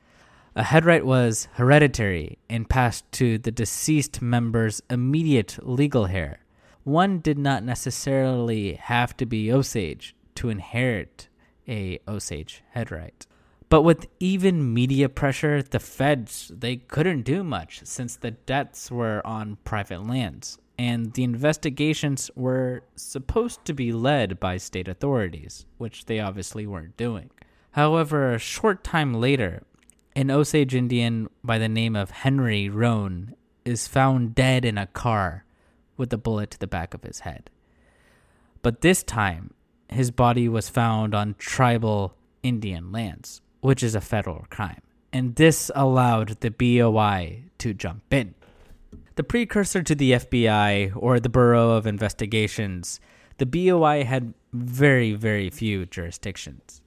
A 0.56 0.64
head 0.64 0.86
right 0.86 1.06
was 1.06 1.48
hereditary 1.54 2.38
and 2.50 2.70
passed 2.70 3.12
to 3.14 3.38
the 3.38 3.52
deceased 3.52 4.22
member's 4.22 4.82
immediate 4.90 5.58
legal 5.62 6.08
heir. 6.08 6.40
One 6.84 7.20
did 7.20 7.38
not 7.38 7.64
necessarily 7.64 8.74
have 8.74 9.18
to 9.18 9.26
be 9.26 9.52
Osage 9.52 10.16
to 10.36 10.50
inherit 10.50 11.30
a 11.68 12.00
Osage 12.08 12.64
head 12.72 12.92
right. 12.92 13.26
But 13.70 13.82
with 13.82 14.08
even 14.20 14.74
media 14.74 15.10
pressure, 15.10 15.64
the 15.64 15.80
feds 15.80 16.52
they 16.54 16.76
couldn't 16.76 17.24
do 17.24 17.44
much 17.44 17.82
since 17.86 18.16
the 18.16 18.32
debts 18.32 18.92
were 18.92 19.26
on 19.26 19.58
private 19.64 20.06
lands 20.06 20.60
and 20.84 21.14
the 21.14 21.24
investigations 21.24 22.30
were 22.36 22.84
supposed 22.98 23.64
to 23.64 23.74
be 23.74 23.94
led 23.94 24.38
by 24.38 24.58
state 24.58 24.90
authorities, 24.90 25.66
which 25.78 26.08
they 26.08 26.20
obviously 26.20 26.68
weren't 26.68 26.98
doing. 26.98 27.30
However, 27.72 28.34
a 28.34 28.38
short 28.38 28.84
time 28.84 29.14
later, 29.14 29.64
an 30.14 30.30
Osage 30.30 30.76
Indian 30.76 31.30
by 31.42 31.58
the 31.58 31.70
name 31.70 31.96
of 31.96 32.12
Henry 32.12 32.68
Roan 32.68 33.34
is 33.64 33.88
found 33.88 34.36
dead 34.36 34.66
in 34.66 34.78
a 34.78 34.88
car 34.88 35.46
with 35.96 36.12
a 36.12 36.18
bullet 36.18 36.52
to 36.52 36.60
the 36.60 36.68
back 36.68 36.94
of 36.94 37.04
his 37.04 37.22
head. 37.22 37.50
But 38.62 38.82
this 38.82 39.04
time, 39.04 39.54
his 39.88 40.12
body 40.12 40.50
was 40.50 40.68
found 40.68 41.16
on 41.16 41.36
tribal 41.38 42.14
Indian 42.44 42.92
lands, 42.92 43.40
which 43.62 43.84
is 43.84 43.96
a 43.96 44.02
federal 44.02 44.48
crime. 44.50 44.82
And 45.14 45.36
this 45.38 45.72
allowed 45.76 46.42
the 46.42 46.52
BOI 46.52 47.44
to 47.60 47.74
jump 47.74 48.14
in. 48.14 48.36
The 49.16 49.24
precursor 49.24 49.84
to 49.84 49.94
the 49.94 50.14
FBI 50.14 50.94
or 50.96 51.20
the 51.20 51.30
Bureau 51.30 51.72
of 51.72 51.86
Investigations, 51.86 53.00
the 53.38 53.46
BOI 53.46 54.06
had 54.06 54.34
very, 54.54 55.14
very 55.14 55.52
few 55.52 55.86
jurisdictions. 55.86 56.82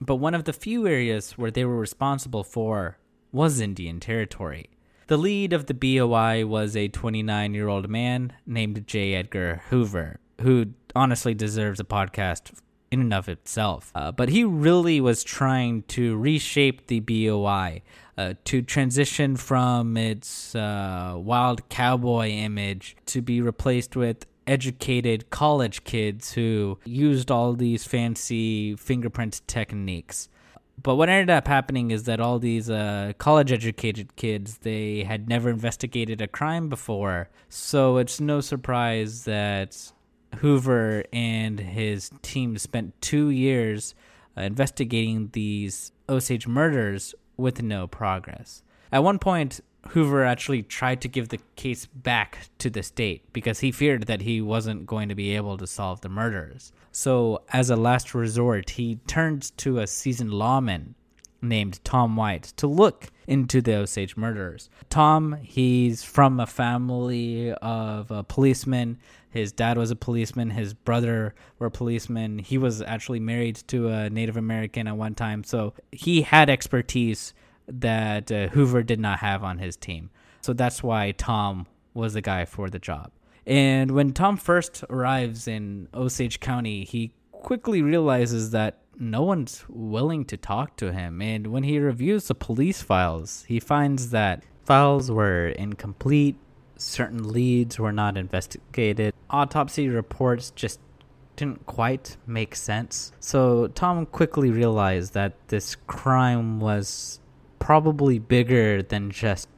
But 0.00 0.16
one 0.16 0.34
of 0.34 0.44
the 0.44 0.54
few 0.54 0.86
areas 0.86 1.32
where 1.32 1.50
they 1.50 1.66
were 1.66 1.76
responsible 1.76 2.44
for 2.44 2.96
was 3.30 3.60
Indian 3.60 4.00
Territory. 4.00 4.70
The 5.08 5.18
lead 5.18 5.52
of 5.52 5.66
the 5.66 5.74
BOI 5.74 6.46
was 6.46 6.74
a 6.74 6.88
29 6.88 7.52
year 7.52 7.68
old 7.68 7.90
man 7.90 8.32
named 8.46 8.86
J. 8.86 9.14
Edgar 9.14 9.60
Hoover, 9.68 10.18
who 10.40 10.68
honestly 10.94 11.34
deserves 11.34 11.78
a 11.78 11.84
podcast 11.84 12.52
in 12.90 13.00
and 13.00 13.12
of 13.12 13.28
itself. 13.28 13.92
Uh, 13.94 14.12
but 14.12 14.30
he 14.30 14.44
really 14.44 14.98
was 14.98 15.22
trying 15.22 15.82
to 15.82 16.16
reshape 16.16 16.86
the 16.86 17.00
BOI 17.00 17.82
uh, 18.18 18.34
to 18.44 18.62
transition 18.62 19.36
from 19.36 19.96
its 19.96 20.54
uh, 20.54 21.14
wild 21.16 21.68
cowboy 21.68 22.28
image 22.28 22.96
to 23.06 23.20
be 23.20 23.40
replaced 23.40 23.96
with 23.96 24.26
educated 24.46 25.28
college 25.30 25.84
kids 25.84 26.32
who 26.32 26.78
used 26.84 27.30
all 27.30 27.52
these 27.52 27.84
fancy 27.84 28.76
fingerprint 28.76 29.42
techniques. 29.46 30.28
But 30.82 30.96
what 30.96 31.08
ended 31.08 31.30
up 31.30 31.48
happening 31.48 31.90
is 31.90 32.04
that 32.04 32.20
all 32.20 32.38
these 32.38 32.68
uh, 32.70 33.12
college 33.18 33.52
educated 33.52 34.14
kids, 34.16 34.58
they 34.58 35.04
had 35.04 35.28
never 35.28 35.48
investigated 35.50 36.20
a 36.20 36.28
crime 36.28 36.68
before. 36.68 37.30
So 37.48 37.96
it's 37.96 38.20
no 38.20 38.40
surprise 38.40 39.24
that 39.24 39.92
Hoover 40.36 41.04
and 41.12 41.58
his 41.58 42.10
team 42.22 42.58
spent 42.58 43.00
two 43.00 43.30
years 43.30 43.94
uh, 44.36 44.42
investigating 44.42 45.30
these 45.32 45.92
Osage 46.08 46.46
murders 46.46 47.14
with 47.36 47.62
no 47.62 47.86
progress. 47.86 48.62
At 48.92 49.04
one 49.04 49.18
point, 49.18 49.60
Hoover 49.88 50.24
actually 50.24 50.62
tried 50.62 51.00
to 51.02 51.08
give 51.08 51.28
the 51.28 51.40
case 51.54 51.86
back 51.86 52.48
to 52.58 52.70
the 52.70 52.82
state 52.82 53.32
because 53.32 53.60
he 53.60 53.72
feared 53.72 54.06
that 54.06 54.22
he 54.22 54.40
wasn't 54.40 54.86
going 54.86 55.08
to 55.08 55.14
be 55.14 55.34
able 55.36 55.56
to 55.58 55.66
solve 55.66 56.00
the 56.00 56.08
murders. 56.08 56.72
So, 56.92 57.42
as 57.52 57.70
a 57.70 57.76
last 57.76 58.14
resort, 58.14 58.70
he 58.70 58.96
turned 59.06 59.56
to 59.58 59.78
a 59.78 59.86
seasoned 59.86 60.32
lawman 60.32 60.94
named 61.42 61.84
Tom 61.84 62.16
White 62.16 62.44
to 62.56 62.66
look 62.66 63.10
into 63.26 63.60
the 63.60 63.76
Osage 63.76 64.16
murders. 64.16 64.70
Tom, 64.88 65.38
he's 65.42 66.02
from 66.02 66.40
a 66.40 66.46
family 66.46 67.52
of 67.52 68.10
uh, 68.10 68.16
a 68.16 68.22
policeman. 68.24 68.98
His 69.30 69.52
dad 69.52 69.76
was 69.76 69.90
a 69.90 69.96
policeman. 69.96 70.50
His 70.50 70.74
brother 70.74 71.34
were 71.58 71.70
policemen. 71.70 72.38
He 72.38 72.58
was 72.58 72.80
actually 72.82 73.20
married 73.20 73.56
to 73.68 73.88
a 73.88 74.10
Native 74.10 74.36
American 74.36 74.86
at 74.86 74.96
one 74.96 75.14
time. 75.14 75.44
So 75.44 75.74
he 75.92 76.22
had 76.22 76.48
expertise 76.48 77.34
that 77.68 78.30
uh, 78.30 78.48
Hoover 78.48 78.82
did 78.82 79.00
not 79.00 79.18
have 79.18 79.44
on 79.44 79.58
his 79.58 79.76
team. 79.76 80.10
So 80.40 80.52
that's 80.52 80.82
why 80.82 81.12
Tom 81.12 81.66
was 81.92 82.14
the 82.14 82.22
guy 82.22 82.44
for 82.44 82.70
the 82.70 82.78
job. 82.78 83.10
And 83.46 83.92
when 83.92 84.12
Tom 84.12 84.36
first 84.36 84.84
arrives 84.90 85.46
in 85.46 85.88
Osage 85.94 86.40
County, 86.40 86.84
he 86.84 87.12
quickly 87.32 87.82
realizes 87.82 88.50
that 88.50 88.78
no 88.98 89.22
one's 89.22 89.64
willing 89.68 90.24
to 90.26 90.36
talk 90.36 90.76
to 90.76 90.92
him. 90.92 91.20
And 91.20 91.48
when 91.48 91.62
he 91.62 91.78
reviews 91.78 92.28
the 92.28 92.34
police 92.34 92.82
files, 92.82 93.44
he 93.46 93.60
finds 93.60 94.10
that 94.10 94.42
files 94.64 95.10
were 95.10 95.48
incomplete, 95.48 96.36
certain 96.76 97.32
leads 97.32 97.78
were 97.78 97.92
not 97.92 98.16
investigated, 98.16 99.14
autopsy 99.30 99.88
reports 99.88 100.50
just 100.50 100.80
didn't 101.36 101.66
quite 101.66 102.16
make 102.26 102.54
sense. 102.56 103.12
So 103.20 103.68
Tom 103.68 104.06
quickly 104.06 104.50
realized 104.50 105.14
that 105.14 105.34
this 105.48 105.76
crime 105.86 106.60
was 106.60 107.20
probably 107.58 108.18
bigger 108.18 108.82
than 108.82 109.10
just 109.10 109.48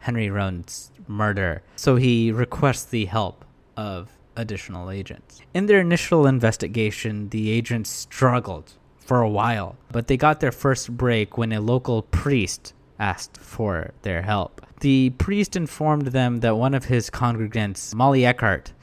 Henry 0.00 0.28
Roan's 0.28 0.90
murder. 1.08 1.62
So 1.76 1.96
he 1.96 2.30
requests 2.30 2.84
the 2.84 3.06
help 3.06 3.44
of 3.76 4.10
additional 4.36 4.90
agents. 4.90 5.40
In 5.54 5.66
their 5.66 5.80
initial 5.80 6.26
investigation, 6.26 7.28
the 7.30 7.50
agents 7.50 7.90
struggled 7.90 8.72
for 8.98 9.20
a 9.20 9.28
while, 9.28 9.76
but 9.92 10.06
they 10.06 10.16
got 10.16 10.40
their 10.40 10.52
first 10.52 10.96
break 10.96 11.38
when 11.38 11.52
a 11.52 11.60
local 11.60 12.02
priest 12.02 12.74
asked 12.98 13.36
for 13.36 13.92
their 14.02 14.22
help. 14.22 14.60
The 14.84 15.08
priest 15.16 15.56
informed 15.56 16.08
them 16.08 16.40
that 16.40 16.58
one 16.58 16.74
of 16.74 16.84
his 16.84 17.08
congregants, 17.08 17.94
Molly 17.94 18.26
Eckhart, 18.26 18.74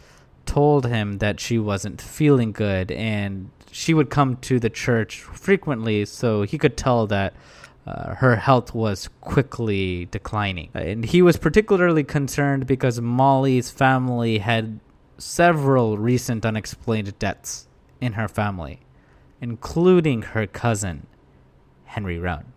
told 0.47 0.87
him 0.87 1.19
that 1.19 1.39
she 1.39 1.59
wasn't 1.59 2.01
feeling 2.01 2.53
good 2.53 2.91
and 2.91 3.51
she 3.71 3.93
would 3.93 4.09
come 4.09 4.37
to 4.37 4.59
the 4.59 4.71
church 4.71 5.21
frequently 5.21 6.05
so 6.05 6.41
he 6.41 6.57
could 6.57 6.75
tell 6.75 7.05
that 7.05 7.35
uh, 7.85 8.15
her 8.15 8.35
health 8.37 8.73
was 8.73 9.09
quickly 9.21 10.07
declining. 10.09 10.71
And 10.73 11.05
he 11.05 11.21
was 11.21 11.37
particularly 11.37 12.03
concerned 12.03 12.65
because 12.65 12.99
Molly's 12.99 13.69
family 13.69 14.39
had 14.39 14.79
several 15.19 15.99
recent 15.99 16.47
unexplained 16.47 17.19
deaths 17.19 17.67
in 18.01 18.13
her 18.13 18.27
family, 18.27 18.79
including 19.39 20.23
her 20.23 20.47
cousin, 20.47 21.05
Henry 21.85 22.17
Roan. 22.17 22.53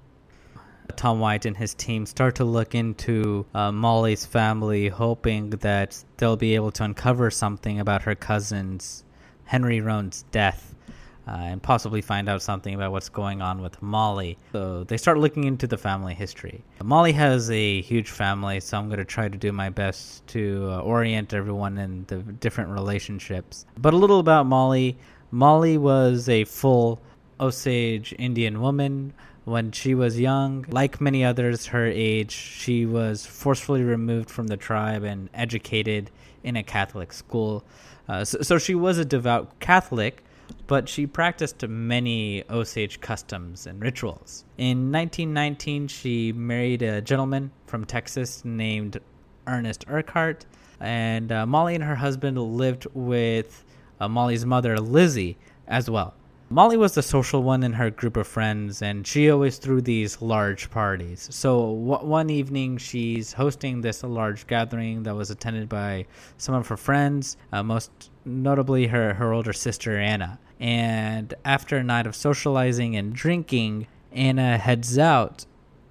Tom 0.96 1.20
White 1.20 1.46
and 1.46 1.56
his 1.56 1.74
team 1.74 2.06
start 2.06 2.36
to 2.36 2.44
look 2.44 2.74
into 2.74 3.46
uh, 3.54 3.72
Molly's 3.72 4.24
family, 4.24 4.88
hoping 4.88 5.50
that 5.50 6.02
they'll 6.16 6.36
be 6.36 6.54
able 6.54 6.70
to 6.72 6.84
uncover 6.84 7.30
something 7.30 7.80
about 7.80 8.02
her 8.02 8.14
cousin's 8.14 9.04
Henry 9.44 9.80
Roan's 9.80 10.24
death. 10.30 10.70
Uh, 11.26 11.30
and 11.36 11.62
possibly 11.62 12.02
find 12.02 12.28
out 12.28 12.42
something 12.42 12.74
about 12.74 12.92
what's 12.92 13.08
going 13.08 13.40
on 13.40 13.62
with 13.62 13.80
Molly. 13.80 14.36
So 14.52 14.84
they 14.84 14.98
start 14.98 15.16
looking 15.16 15.44
into 15.44 15.66
the 15.66 15.78
family 15.78 16.12
history. 16.12 16.62
Molly 16.82 17.12
has 17.12 17.50
a 17.50 17.80
huge 17.80 18.10
family, 18.10 18.60
so 18.60 18.76
I'm 18.76 18.88
going 18.88 18.98
to 18.98 19.06
try 19.06 19.30
to 19.30 19.38
do 19.38 19.50
my 19.50 19.70
best 19.70 20.26
to 20.26 20.68
uh, 20.70 20.80
orient 20.80 21.32
everyone 21.32 21.78
in 21.78 22.04
the 22.08 22.16
different 22.16 22.68
relationships. 22.68 23.64
But 23.78 23.94
a 23.94 23.96
little 23.96 24.20
about 24.20 24.44
Molly 24.44 24.98
Molly 25.34 25.76
was 25.78 26.28
a 26.28 26.44
full 26.44 27.00
Osage 27.40 28.14
Indian 28.20 28.60
woman 28.60 29.12
when 29.44 29.72
she 29.72 29.94
was 29.94 30.18
young. 30.18 30.64
Like 30.68 31.00
many 31.00 31.24
others 31.24 31.66
her 31.66 31.86
age, 31.86 32.32
she 32.32 32.86
was 32.86 33.26
forcefully 33.26 33.82
removed 33.82 34.30
from 34.30 34.46
the 34.46 34.56
tribe 34.56 35.02
and 35.04 35.28
educated 35.34 36.10
in 36.42 36.56
a 36.56 36.62
Catholic 36.62 37.12
school. 37.12 37.64
Uh, 38.08 38.24
so, 38.24 38.42
so, 38.42 38.58
she 38.58 38.74
was 38.74 38.98
a 38.98 39.04
devout 39.04 39.58
Catholic, 39.60 40.22
but 40.66 40.88
she 40.88 41.06
practiced 41.06 41.66
many 41.66 42.44
Osage 42.50 43.00
customs 43.00 43.66
and 43.66 43.80
rituals. 43.80 44.44
In 44.58 44.92
1919, 44.92 45.88
she 45.88 46.32
married 46.32 46.82
a 46.82 47.00
gentleman 47.00 47.50
from 47.66 47.86
Texas 47.86 48.44
named 48.44 49.00
Ernest 49.46 49.86
Burkhart, 49.86 50.42
and 50.80 51.32
uh, 51.32 51.46
Molly 51.46 51.74
and 51.74 51.84
her 51.84 51.94
husband 51.94 52.38
lived 52.38 52.86
with 52.92 53.64
uh, 54.00 54.08
Molly's 54.08 54.44
mother, 54.44 54.78
Lizzie, 54.78 55.38
as 55.66 55.88
well. 55.88 56.14
Molly 56.54 56.76
was 56.76 56.94
the 56.94 57.02
social 57.02 57.42
one 57.42 57.64
in 57.64 57.72
her 57.72 57.90
group 57.90 58.16
of 58.16 58.28
friends, 58.28 58.80
and 58.80 59.04
she 59.04 59.28
always 59.28 59.58
threw 59.58 59.80
these 59.80 60.22
large 60.22 60.70
parties. 60.70 61.26
So 61.32 61.68
one 61.72 62.30
evening, 62.30 62.76
she's 62.76 63.32
hosting 63.32 63.80
this 63.80 64.04
large 64.04 64.46
gathering 64.46 65.02
that 65.02 65.16
was 65.16 65.32
attended 65.32 65.68
by 65.68 66.06
some 66.36 66.54
of 66.54 66.68
her 66.68 66.76
friends, 66.76 67.36
uh, 67.52 67.64
most 67.64 67.90
notably 68.24 68.86
her, 68.86 69.14
her 69.14 69.32
older 69.32 69.52
sister, 69.52 69.98
Anna. 69.98 70.38
And 70.60 71.34
after 71.44 71.76
a 71.76 71.82
night 71.82 72.06
of 72.06 72.14
socializing 72.14 72.94
and 72.94 73.12
drinking, 73.12 73.88
Anna 74.12 74.56
heads 74.56 74.96
out, 74.96 75.46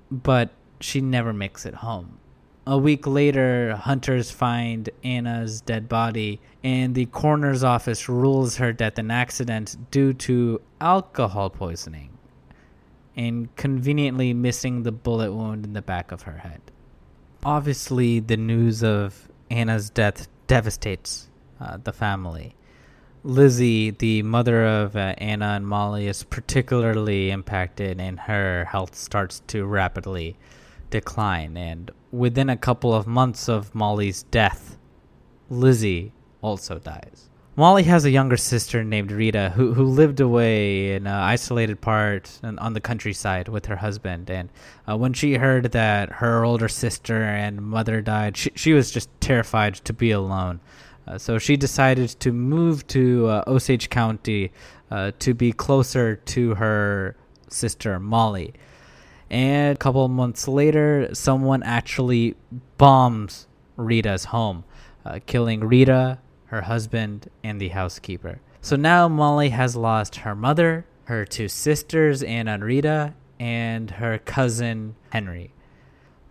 but 0.10 0.52
she 0.80 1.02
never 1.02 1.34
makes 1.34 1.66
it 1.66 1.74
home. 1.74 2.20
A 2.66 2.78
week 2.78 3.06
later, 3.06 3.76
hunters 3.76 4.32
find 4.32 4.90
Anna's 5.04 5.60
dead 5.60 5.90
body, 5.90 6.40
and 6.64 6.96
the 6.96 7.08
coroner's 7.08 7.62
office 7.62 8.08
rules 8.08 8.56
her 8.56 8.72
death 8.72 8.98
an 8.98 9.12
accident 9.12 9.76
due 9.92 10.14
to 10.14 10.62
alcohol 10.80 11.50
poisoning 11.50 12.18
and 13.18 13.54
conveniently 13.58 14.34
missing 14.34 14.84
the 14.84 14.94
bullet 14.94 15.34
wound 15.34 15.66
in 15.66 15.74
the 15.74 15.82
back 15.82 16.14
of 16.14 16.22
her 16.22 16.38
head. 16.38 16.62
Obviously, 17.44 18.22
the 18.22 18.38
news 18.38 18.82
of 18.82 19.28
Anna's 19.52 19.90
death 19.90 20.30
devastates 20.48 21.30
uh, 21.60 21.78
the 21.84 21.92
family. 21.92 22.56
Lizzie, 23.26 23.92
the 23.92 24.22
mother 24.24 24.66
of 24.66 24.96
uh, 24.96 25.16
Anna 25.18 25.48
and 25.48 25.68
Molly, 25.68 26.08
is 26.08 26.24
particularly 26.24 27.30
impacted, 27.30 28.00
and 28.00 28.22
her 28.22 28.66
health 28.72 28.96
starts 28.96 29.42
to 29.48 29.66
rapidly 29.66 30.38
decline. 30.90 31.58
And 31.58 31.92
within 32.14 32.48
a 32.48 32.56
couple 32.56 32.94
of 32.94 33.08
months 33.08 33.50
of 33.50 33.74
Molly's 33.74 34.24
death, 34.24 34.78
Lizzie 35.50 36.14
also 36.42 36.78
dies. 36.78 37.30
Molly 37.56 37.84
has 37.84 38.06
a 38.06 38.12
younger 38.12 38.38
sister 38.38 38.84
named 38.84 39.12
Rita 39.12 39.52
who, 39.56 39.74
who 39.74 39.84
lived 39.84 40.20
away 40.20 40.94
in 40.94 41.06
an 41.06 41.14
isolated 41.14 41.82
part 41.82 42.40
on 42.44 42.74
the 42.74 42.82
countryside 42.82 43.48
with 43.48 43.66
her 43.66 43.76
husband. 43.76 44.30
And 44.30 44.50
uh, 44.90 44.98
when 44.98 45.14
she 45.14 45.36
heard 45.36 45.72
that 45.72 46.14
her 46.14 46.44
older 46.46 46.68
sister 46.68 47.22
and 47.22 47.62
mother 47.62 48.02
died, 48.02 48.38
she, 48.38 48.52
she 48.56 48.74
was 48.74 48.90
just 48.90 49.10
terrified 49.20 49.76
to 49.76 49.94
be 49.94 50.12
alone. 50.12 50.62
Uh, 51.08 51.18
so 51.18 51.38
she 51.38 51.58
decided 51.58 52.10
to 52.22 52.32
move 52.32 52.88
to 52.88 53.28
uh, 53.28 53.44
Osage 53.46 53.90
County 53.90 54.52
uh, 54.90 55.12
to 55.20 55.34
be 55.34 55.52
closer 55.52 56.16
to 56.16 56.56
her 56.56 57.16
sister 57.50 58.00
Molly. 58.00 58.54
And 59.30 59.76
a 59.76 59.80
couple 59.80 60.08
months 60.08 60.48
later, 60.48 61.10
someone 61.14 61.64
actually 61.64 62.36
bombs 62.78 63.48
Rita's 63.76 64.26
home, 64.26 64.64
uh, 65.06 65.20
killing 65.26 65.62
Rita, 65.62 66.20
her 66.46 66.62
husband, 66.62 67.30
and 67.44 67.60
the 67.60 67.70
housekeeper. 67.70 68.40
So 68.62 68.76
now 68.76 69.08
Molly 69.08 69.50
has 69.50 69.76
lost 69.76 70.18
her 70.18 70.36
mother, 70.36 70.86
her 71.06 71.26
two 71.26 71.48
sisters, 71.48 72.24
Anna 72.24 72.54
and 72.54 72.64
Rita, 72.64 73.14
and 73.40 73.92
her 73.92 74.20
cousin, 74.20 74.96
Henry. 75.10 75.52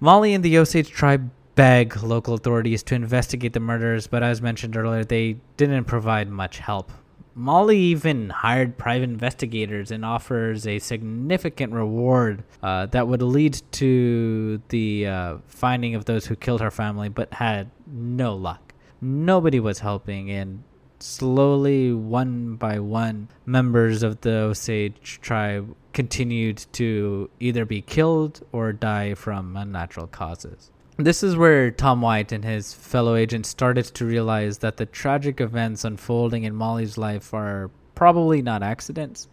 Molly 0.00 0.32
and 0.32 0.42
the 0.42 0.56
Osage 0.58 0.90
tribe 0.90 1.30
beg 1.54 2.02
local 2.02 2.34
authorities 2.34 2.82
to 2.84 2.94
investigate 2.94 3.52
the 3.52 3.60
murders, 3.60 4.06
but 4.06 4.22
as 4.22 4.40
mentioned 4.40 4.76
earlier, 4.76 5.04
they 5.04 5.36
didn't 5.56 5.84
provide 5.84 6.28
much 6.28 6.58
help. 6.58 6.90
Molly 7.34 7.78
even 7.78 8.30
hired 8.30 8.76
private 8.76 9.08
investigators 9.08 9.90
and 9.90 10.04
offers 10.04 10.66
a 10.66 10.78
significant 10.78 11.72
reward 11.72 12.44
uh, 12.62 12.86
that 12.86 13.08
would 13.08 13.22
lead 13.22 13.60
to 13.72 14.60
the 14.68 15.06
uh, 15.06 15.36
finding 15.46 15.94
of 15.94 16.04
those 16.04 16.26
who 16.26 16.36
killed 16.36 16.60
her 16.60 16.70
family, 16.70 17.08
but 17.08 17.32
had 17.34 17.70
no 17.86 18.34
luck. 18.34 18.74
Nobody 19.00 19.58
was 19.58 19.80
helping, 19.80 20.30
and 20.30 20.62
slowly, 20.98 21.92
one 21.92 22.56
by 22.56 22.78
one, 22.78 23.28
members 23.46 24.02
of 24.02 24.20
the 24.20 24.32
Osage 24.32 25.18
tribe 25.20 25.74
continued 25.92 26.64
to 26.72 27.30
either 27.40 27.64
be 27.64 27.82
killed 27.82 28.46
or 28.52 28.72
die 28.72 29.14
from 29.14 29.56
unnatural 29.56 30.06
causes. 30.06 30.70
This 30.98 31.22
is 31.22 31.36
where 31.36 31.70
Tom 31.70 32.02
White 32.02 32.32
and 32.32 32.44
his 32.44 32.74
fellow 32.74 33.14
agents 33.14 33.48
started 33.48 33.86
to 33.86 34.04
realize 34.04 34.58
that 34.58 34.76
the 34.76 34.86
tragic 34.86 35.40
events 35.40 35.84
unfolding 35.84 36.44
in 36.44 36.54
Molly's 36.54 36.98
life 36.98 37.32
are 37.32 37.70
probably 37.94 38.42
not 38.42 38.62
accidents 38.62 39.28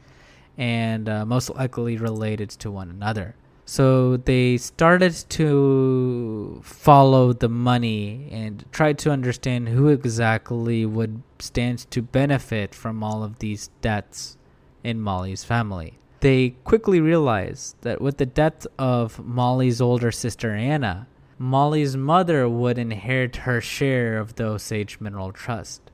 and 0.58 1.10
uh, 1.10 1.26
most 1.26 1.50
likely 1.50 1.98
related 1.98 2.50
to 2.50 2.72
one 2.72 2.89
another. 2.89 3.36
So 3.65 4.17
they 4.17 4.58
started 4.58 5.13
to 5.30 6.60
follow 6.63 7.34
the 7.34 7.50
money 7.50 8.30
and 8.32 8.65
try 8.72 8.93
to 8.93 9.12
understand 9.12 9.69
who 9.69 9.89
exactly 9.89 10.86
would 10.86 11.22
stand 11.39 11.91
to 11.91 12.02
benefit 12.02 12.74
from 12.74 13.04
all 13.04 13.22
of 13.22 13.39
these 13.39 13.69
deaths 13.82 14.38
in 14.84 15.00
Molly's 15.00 15.43
family. 15.43 16.00
They 16.22 16.56
quickly 16.63 17.00
realized 17.00 17.76
that 17.82 18.02
with 18.02 18.17
the 18.17 18.26
death 18.26 18.65
of 18.80 19.24
Molly's 19.24 19.82
older 19.82 20.12
sister 20.12 20.56
Anna, 20.56 21.08
Molly's 21.41 21.95
mother 21.95 22.49
would 22.49 22.78
inherit 22.78 23.38
her 23.38 23.62
share 23.62 24.17
of 24.17 24.36
the 24.36 24.43
Osage 24.43 24.99
Mineral 24.99 25.32
Trust. 25.32 25.89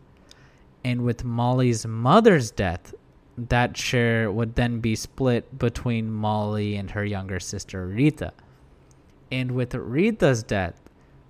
And 0.83 1.03
with 1.03 1.23
Molly's 1.23 1.85
mother's 1.85 2.49
death, 2.49 2.95
that 3.37 3.77
share 3.77 4.31
would 4.31 4.55
then 4.55 4.79
be 4.79 4.95
split 4.95 5.59
between 5.59 6.11
Molly 6.11 6.75
and 6.75 6.89
her 6.91 7.05
younger 7.05 7.39
sister 7.39 7.85
Rita. 7.85 8.33
And 9.31 9.51
with 9.51 9.75
Rita's 9.75 10.41
death, 10.41 10.81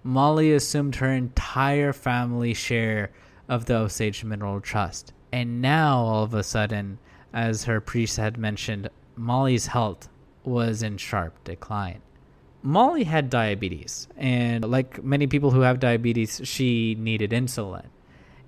Molly 0.01 0.53
assumed 0.53 0.95
her 0.95 1.11
entire 1.11 1.91
family 1.91 2.53
share 2.53 3.11
of 3.49 3.65
the 3.65 3.75
Osage 3.75 4.23
Mineral 4.23 4.61
Trust. 4.61 5.11
And 5.33 5.61
now, 5.61 5.97
all 5.97 6.23
of 6.23 6.33
a 6.33 6.43
sudden, 6.43 6.99
as 7.33 7.65
her 7.65 7.81
priest 7.81 8.15
had 8.15 8.37
mentioned, 8.37 8.89
Molly's 9.17 9.67
health 9.67 10.07
was 10.45 10.83
in 10.83 10.95
sharp 10.95 11.43
decline. 11.43 12.01
Molly 12.65 13.03
had 13.03 13.29
diabetes, 13.29 14.07
and 14.17 14.65
like 14.65 15.03
many 15.03 15.27
people 15.27 15.51
who 15.51 15.61
have 15.61 15.79
diabetes, 15.79 16.41
she 16.43 16.95
needed 16.97 17.29
insulin. 17.29 17.85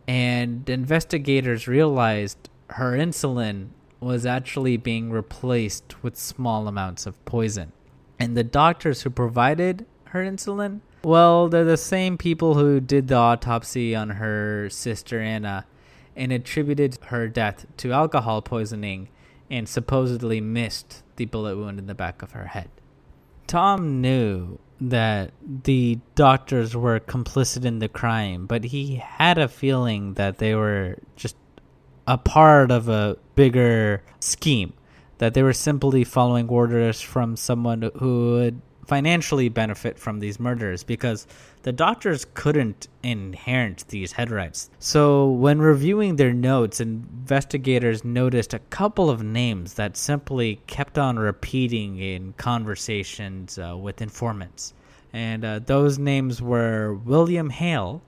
And 0.07 0.67
investigators 0.67 1.67
realized 1.67 2.49
her 2.71 2.93
insulin 2.93 3.69
was 3.99 4.25
actually 4.25 4.75
being 4.75 5.11
replaced 5.11 6.01
with 6.03 6.17
small 6.17 6.67
amounts 6.67 7.05
of 7.05 7.23
poison. 7.25 7.73
And 8.17 8.35
the 8.35 8.43
doctors 8.43 9.03
who 9.03 9.11
provided 9.11 9.85
her 10.05 10.23
insulin, 10.23 10.81
well, 11.03 11.47
they're 11.47 11.63
the 11.63 11.77
same 11.77 12.17
people 12.17 12.55
who 12.55 12.79
did 12.79 13.09
the 13.09 13.15
autopsy 13.15 13.95
on 13.95 14.09
her 14.09 14.67
sister 14.71 15.21
Anna 15.21 15.67
and 16.15 16.31
attributed 16.31 16.97
her 17.05 17.27
death 17.27 17.67
to 17.77 17.93
alcohol 17.93 18.41
poisoning 18.41 19.09
and 19.51 19.69
supposedly 19.69 20.41
missed 20.41 21.03
the 21.17 21.25
bullet 21.25 21.55
wound 21.55 21.77
in 21.77 21.85
the 21.85 21.93
back 21.93 22.23
of 22.23 22.31
her 22.31 22.47
head. 22.47 22.69
Tom 23.47 24.01
knew 24.01 24.59
that 24.79 25.31
the 25.63 25.99
doctors 26.15 26.75
were 26.75 26.99
complicit 26.99 27.65
in 27.65 27.79
the 27.79 27.89
crime, 27.89 28.45
but 28.45 28.65
he 28.65 28.95
had 28.95 29.37
a 29.37 29.47
feeling 29.47 30.13
that 30.13 30.37
they 30.37 30.53
were 30.53 30.97
just 31.15 31.35
a 32.05 32.17
part 32.17 32.71
of 32.71 32.87
a 32.87 33.17
bigger 33.35 34.03
scheme, 34.19 34.73
that 35.17 35.33
they 35.33 35.41
were 35.41 35.53
simply 35.53 36.03
following 36.03 36.47
orders 36.47 37.01
from 37.01 37.35
someone 37.35 37.89
who 37.95 38.33
would 38.33 38.61
financially 38.87 39.49
benefit 39.49 39.99
from 39.99 40.19
these 40.19 40.39
murders 40.39 40.83
because 40.83 41.27
the 41.63 41.73
doctors 41.73 42.25
couldn't 42.33 42.87
inherit 43.03 43.83
these 43.89 44.13
head 44.13 44.31
rights. 44.31 44.69
So, 44.79 45.29
when 45.29 45.59
reviewing 45.59 46.15
their 46.15 46.33
notes, 46.33 46.79
investigators 46.79 48.05
noticed 48.05 48.53
a 48.53 48.59
couple 48.59 49.09
of 49.09 49.21
names 49.21 49.73
that 49.73 49.97
simply 49.97 50.61
kept 50.67 50.97
on 50.97 51.19
repeating 51.19 51.99
in 51.99 52.33
conversations 52.33 53.59
uh, 53.59 53.75
with 53.77 54.01
informants. 54.01 54.73
And 55.11 55.43
uh, 55.43 55.59
those 55.59 55.99
names 55.99 56.41
were 56.41 56.93
William 56.93 57.49
Hale 57.49 58.01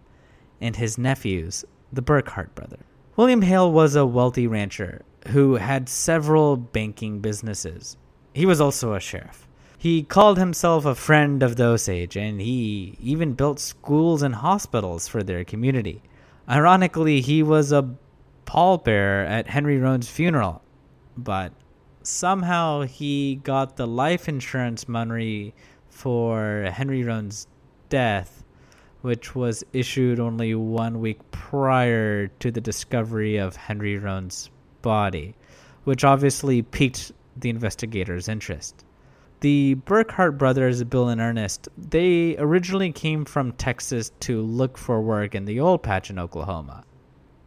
and 0.62 0.76
his 0.76 0.98
nephews, 0.98 1.66
the 1.92 2.02
Burkhart 2.02 2.56
brothers. 2.56 2.84
William 3.18 3.42
Hale 3.42 3.70
was 3.70 3.96
a 3.98 4.06
wealthy 4.06 4.48
rancher 4.48 5.04
who 5.28 5.56
had 5.56 5.90
several 5.90 6.56
banking 6.56 7.20
businesses. 7.20 7.98
He 8.34 8.46
was 8.46 8.62
also 8.62 8.94
a 8.94 9.00
sheriff. 9.02 9.49
He 9.80 10.04
called 10.04 10.38
himself 10.38 10.84
a 10.84 10.94
friend 10.94 11.42
of 11.42 11.56
the 11.56 11.64
Osage, 11.64 12.18
and 12.18 12.42
he 12.42 12.98
even 13.00 13.32
built 13.32 13.62
schools 13.62 14.22
and 14.22 14.36
hospitals 14.36 15.08
for 15.08 15.24
their 15.24 15.46
community. 15.46 16.02
Ironically, 16.50 17.22
he 17.22 17.42
was 17.42 17.72
a 17.72 17.96
pallbearer 18.46 19.26
at 19.26 19.48
Henry 19.48 19.78
Roan's 19.78 20.10
funeral, 20.10 20.62
but 21.18 21.54
somehow 22.04 22.82
he 22.82 23.36
got 23.38 23.78
the 23.78 23.88
life 23.88 24.28
insurance 24.28 24.90
money 24.90 25.54
for 25.88 26.70
Henry 26.74 27.06
Roan's 27.06 27.48
death, 27.88 28.44
which 29.02 29.34
was 29.34 29.64
issued 29.72 30.20
only 30.20 30.56
one 30.56 31.00
week 31.00 31.20
prior 31.32 32.28
to 32.28 32.52
the 32.52 32.60
discovery 32.60 33.38
of 33.38 33.56
Henry 33.56 33.98
Roan's 33.98 34.50
body, 34.82 35.36
which 35.86 36.04
obviously 36.04 36.64
piqued 36.64 37.14
the 37.38 37.50
investigators' 37.50 38.28
interest. 38.28 38.84
The 39.42 39.76
Burkhart 39.86 40.38
brothers, 40.38 40.84
Bill 40.84 41.08
and 41.08 41.22
Ernest, 41.22 41.70
they 41.78 42.36
originally 42.38 42.92
came 42.92 43.24
from 43.24 43.54
Texas 43.54 44.12
to 44.22 44.42
look 44.42 44.78
for 44.78 45.02
work 45.02 45.34
in 45.34 45.46
the 45.46 45.62
oil 45.62 45.78
patch 45.78 46.10
in 46.10 46.20
Oklahoma. 46.20 46.84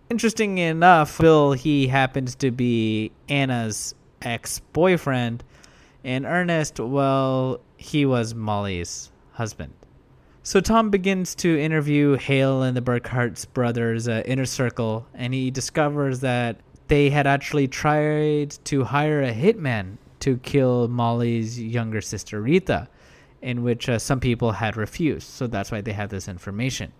Interesting 0.08 0.58
enough, 0.58 1.18
Bill, 1.18 1.52
he 1.52 1.88
happens 1.88 2.34
to 2.36 2.50
be 2.50 3.12
Anna's 3.28 3.94
ex 4.22 4.60
boyfriend, 4.72 5.44
and 6.02 6.24
Ernest, 6.24 6.80
well, 6.80 7.60
he 7.76 8.06
was 8.06 8.34
Molly's 8.34 9.10
husband. 9.32 9.74
So 10.42 10.60
Tom 10.60 10.90
begins 10.90 11.34
to 11.36 11.60
interview 11.60 12.16
Hale 12.16 12.62
and 12.62 12.76
the 12.76 12.80
Burkhart's 12.80 13.44
brothers' 13.44 14.08
uh, 14.08 14.22
inner 14.24 14.46
circle, 14.46 15.06
and 15.14 15.32
he 15.34 15.50
discovers 15.50 16.20
that 16.20 16.56
they 16.88 17.10
had 17.10 17.26
actually 17.26 17.68
tried 17.68 18.50
to 18.64 18.84
hire 18.84 19.22
a 19.22 19.32
hitman 19.32 19.98
to 20.22 20.38
kill 20.38 20.88
Molly's 20.88 21.60
younger 21.60 22.00
sister 22.00 22.40
Rita, 22.40 22.88
in 23.40 23.62
which 23.62 23.88
uh, 23.88 23.98
some 23.98 24.20
people 24.20 24.52
had 24.52 24.76
refused. 24.76 25.28
So 25.28 25.46
that's 25.46 25.70
why 25.70 25.80
they 25.80 25.92
had 25.92 26.10
this 26.10 26.28
information. 26.28 26.92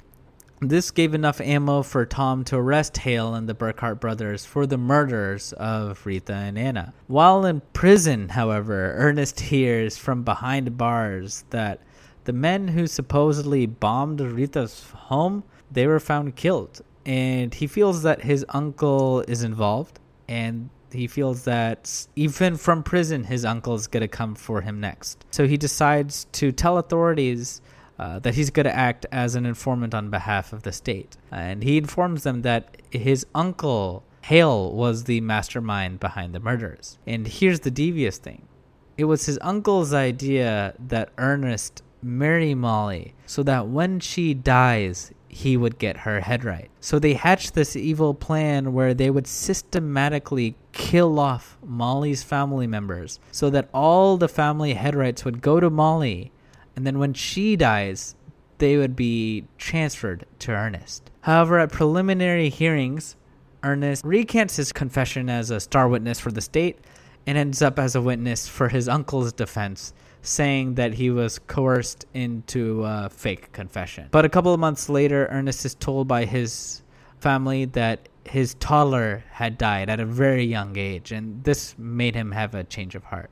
This 0.61 0.93
gave 0.93 1.13
enough 1.13 1.41
ammo 1.41 1.83
for 1.83 2.07
Tom 2.07 2.45
to 2.45 2.57
arrest 2.57 2.99
Hale 2.99 3.35
and 3.35 3.49
the 3.49 3.55
Burkhart 3.55 3.99
brothers 3.99 4.45
for 4.45 4.65
the 4.65 4.79
murders 4.79 5.53
of 5.55 6.07
Rita 6.07 6.35
and 6.35 6.57
Anna. 6.57 6.95
While 7.09 7.45
in 7.45 7.63
prison, 7.73 8.29
however, 8.29 8.95
Ernest 8.97 9.41
hears 9.41 9.99
from 9.99 10.23
behind 10.23 10.79
bars 10.79 11.45
that 11.51 11.81
the 12.25 12.33
men 12.33 12.69
who 12.69 12.87
supposedly 12.87 13.67
bombed 13.67 14.21
Rita's 14.21 14.91
home, 14.95 15.43
they 15.71 15.89
were 15.89 15.99
found 15.99 16.37
killed. 16.37 16.81
And 17.05 17.53
he 17.53 17.67
feels 17.67 18.03
that 18.03 18.23
his 18.23 18.47
uncle 18.51 19.23
is 19.23 19.43
involved 19.43 19.99
and 20.29 20.71
he 20.94 21.07
feels 21.07 21.44
that 21.44 22.07
even 22.16 22.57
from 22.57 22.83
prison, 22.83 23.24
his 23.24 23.44
uncle 23.44 23.74
is 23.74 23.87
going 23.87 24.02
to 24.02 24.09
come 24.09 24.35
for 24.35 24.61
him 24.61 24.81
next. 24.81 25.24
So 25.31 25.46
he 25.46 25.57
decides 25.57 26.26
to 26.33 26.52
tell 26.52 26.78
authorities 26.78 27.61
uh, 27.98 28.18
that 28.20 28.35
he's 28.35 28.50
going 28.50 28.64
to 28.64 28.74
act 28.74 29.07
as 29.12 29.35
an 29.35 29.46
informant 29.46 29.94
on 29.94 30.11
behalf 30.11 30.52
of 30.52 30.62
the 30.62 30.72
state. 30.72 31.16
And 31.31 31.62
he 31.62 31.76
informs 31.76 32.22
them 32.22 32.42
that 32.42 32.76
his 32.90 33.26
uncle, 33.35 34.02
Hale, 34.22 34.72
was 34.72 35.05
the 35.05 35.20
mastermind 35.20 36.00
behind 36.00 36.35
the 36.35 36.40
murders. 36.40 36.98
And 37.07 37.26
here's 37.26 37.61
the 37.61 37.70
devious 37.70 38.18
thing 38.18 38.48
it 38.96 39.05
was 39.05 39.26
his 39.26 39.38
uncle's 39.40 39.94
idea 39.94 40.74
that 40.78 41.11
Ernest 41.16 41.83
marry 42.02 42.55
Molly 42.55 43.14
so 43.26 43.42
that 43.44 43.68
when 43.68 44.00
she 44.00 44.35
dies, 44.35 45.12
he 45.33 45.57
would 45.57 45.79
get 45.79 45.97
her 45.97 46.21
head 46.21 46.45
right. 46.45 46.71
So 46.79 46.99
they 46.99 47.14
hatched 47.14 47.55
this 47.55 47.75
evil 47.75 48.12
plan 48.12 48.75
where 48.75 48.92
they 48.92 49.09
would 49.09 49.27
systematically 49.27 50.57
kill 50.73 51.18
off 51.18 51.57
Molly's 51.64 52.23
family 52.23 52.66
members 52.66 53.18
so 53.33 53.49
that 53.49 53.71
all 53.73 54.18
the 54.18 54.29
family 54.29 54.75
head 54.75 54.95
rights 54.95 55.25
would 55.25 55.40
go 55.40 55.59
to 55.59 55.71
Molly. 55.71 56.33
And 56.77 56.87
then 56.87 56.99
when 56.99 57.14
she 57.14 57.57
dies, 57.57 58.14
they 58.59 58.77
would 58.77 58.95
be 58.95 59.47
transferred 59.57 60.27
to 60.40 60.53
Ernest. 60.53 61.11
However, 61.23 61.59
at 61.59 61.73
preliminary 61.73 62.51
hearings, 62.51 63.16
Ernest 63.62 64.05
recants 64.05 64.57
his 64.57 64.71
confession 64.71 65.31
as 65.31 65.51
a 65.51 65.61
star 65.61 65.88
witness 65.88 66.21
for 66.21 66.31
the 66.31 66.42
state 66.42 66.79
and 67.27 67.38
ends 67.38 67.62
up 67.62 67.79
as 67.79 67.95
a 67.95 68.03
witness 68.03 68.49
for 68.49 68.68
his 68.68 68.87
uncle's 68.87 69.33
defense 69.33 69.95
saying 70.23 70.77
that 70.77 70.95
he 70.95 71.11
was 71.11 71.39
coerced 71.41 72.07
into 72.15 72.85
a 72.85 73.11
fake 73.11 73.53
confession. 73.53 74.09
But 74.11 74.25
a 74.25 74.29
couple 74.29 74.55
of 74.55 74.61
months 74.61 74.89
later, 74.89 75.27
Ernest 75.31 75.65
is 75.65 75.75
told 75.75 76.07
by 76.09 76.25
his 76.25 76.83
family 77.19 77.65
that 77.67 78.09
his 78.25 78.55
toddler 78.55 79.25
had 79.31 79.59
died 79.59 79.91
at 79.91 79.99
a 79.99 80.05
very 80.05 80.45
young 80.45 80.77
age, 80.79 81.11
and 81.11 81.43
this 81.43 81.77
made 81.77 82.15
him 82.15 82.33
have 82.33 82.55
a 82.55 82.63
change 82.65 82.95
of 82.95 83.05
heart. 83.05 83.31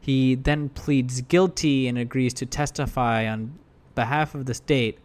He 0.00 0.34
then 0.34 0.70
pleads 0.70 1.20
guilty 1.20 1.86
and 1.86 1.98
agrees 1.98 2.34
to 2.34 2.46
testify 2.46 3.28
on 3.28 3.58
behalf 3.94 4.34
of 4.34 4.46
the 4.46 4.54
state, 4.54 4.98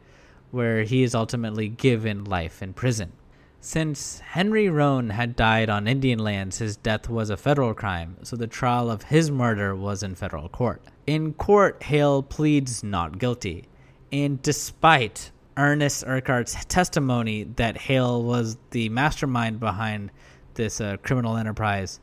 where 0.52 0.84
he 0.84 1.04
is 1.04 1.14
ultimately 1.14 1.68
given 1.68 2.24
life 2.24 2.62
in 2.62 2.74
prison. 2.74 3.12
Since 3.60 4.20
Henry 4.20 4.70
Roan 4.70 5.10
had 5.10 5.36
died 5.36 5.70
on 5.70 5.88
Indian 5.88 6.20
lands, 6.20 6.60
his 6.60 6.78
death 6.78 7.10
was 7.10 7.30
a 7.30 7.36
federal 7.36 7.74
crime, 7.74 8.16
so 8.24 8.38
the 8.38 8.48
trial 8.48 8.90
of 8.90 9.04
his 9.04 9.30
murder 9.30 9.76
was 9.76 10.04
in 10.04 10.16
federal 10.16 10.48
court. 10.48 10.82
In 11.08 11.34
court, 11.36 11.84
Hale 11.84 12.22
pleads 12.22 12.84
not 12.84 13.18
guilty. 13.18 13.64
And 14.12 14.42
despite 14.42 15.32
Ernest 15.56 16.06
Burkhart's 16.06 16.66
testimony 16.66 17.44
that 17.56 17.78
Hale 17.78 18.22
was 18.22 18.58
the 18.72 18.90
mastermind 18.90 19.62
behind 19.62 20.12
this 20.56 20.82
uh, 20.82 20.98
criminal 20.98 21.38
enterprise, 21.38 22.02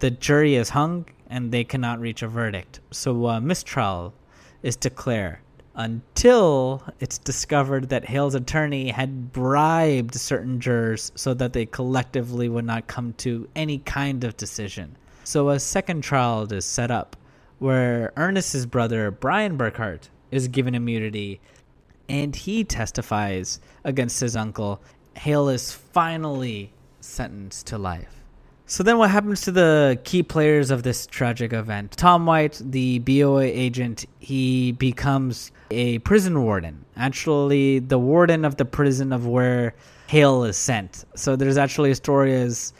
the 0.00 0.10
jury 0.10 0.56
is 0.56 0.68
hung 0.68 1.06
and 1.28 1.50
they 1.50 1.64
cannot 1.64 2.00
reach 2.00 2.20
a 2.20 2.28
verdict. 2.28 2.80
So, 2.90 3.26
uh, 3.26 3.40
mistrial 3.40 4.12
is 4.62 4.76
declared 4.76 5.38
until 5.74 6.82
it's 7.00 7.16
discovered 7.16 7.88
that 7.88 8.04
Hale's 8.04 8.34
attorney 8.34 8.90
had 8.90 9.32
bribed 9.32 10.14
certain 10.14 10.60
jurors 10.60 11.10
so 11.14 11.32
that 11.32 11.54
they 11.54 11.64
collectively 11.64 12.50
would 12.50 12.66
not 12.66 12.88
come 12.88 13.14
to 13.14 13.48
any 13.56 13.78
kind 13.78 14.22
of 14.22 14.36
decision. 14.36 14.96
So 15.24 15.48
a 15.48 15.58
second 15.58 16.02
trial 16.02 16.52
is 16.52 16.66
set 16.66 16.90
up 16.90 17.16
where 17.58 18.12
Ernest's 18.16 18.66
brother, 18.66 19.10
Bryan 19.10 19.56
Burkhart, 19.56 20.08
is 20.30 20.48
given 20.48 20.74
immunity 20.74 21.40
and 22.08 22.34
he 22.34 22.64
testifies 22.64 23.60
against 23.84 24.20
his 24.20 24.36
uncle. 24.36 24.82
Hale 25.16 25.48
is 25.48 25.72
finally 25.72 26.72
sentenced 27.00 27.66
to 27.68 27.78
life. 27.78 28.24
So 28.66 28.82
then 28.82 28.96
what 28.96 29.10
happens 29.10 29.42
to 29.42 29.52
the 29.52 29.98
key 30.04 30.22
players 30.22 30.70
of 30.70 30.82
this 30.82 31.06
tragic 31.06 31.52
event? 31.52 31.92
Tom 31.92 32.24
White, 32.24 32.60
the 32.64 32.98
BOI 33.00 33.50
agent, 33.52 34.06
he 34.20 34.72
becomes 34.72 35.52
a 35.70 35.98
prison 36.00 36.42
warden. 36.42 36.84
Actually, 36.96 37.78
the 37.78 37.98
warden 37.98 38.44
of 38.44 38.56
the 38.56 38.64
prison 38.64 39.12
of 39.12 39.26
where 39.26 39.74
Hale 40.06 40.44
is 40.44 40.56
sent. 40.56 41.04
So 41.14 41.36
there's 41.36 41.58
actually 41.58 41.90
a 41.90 41.94
story 41.94 42.34
as 42.34 42.72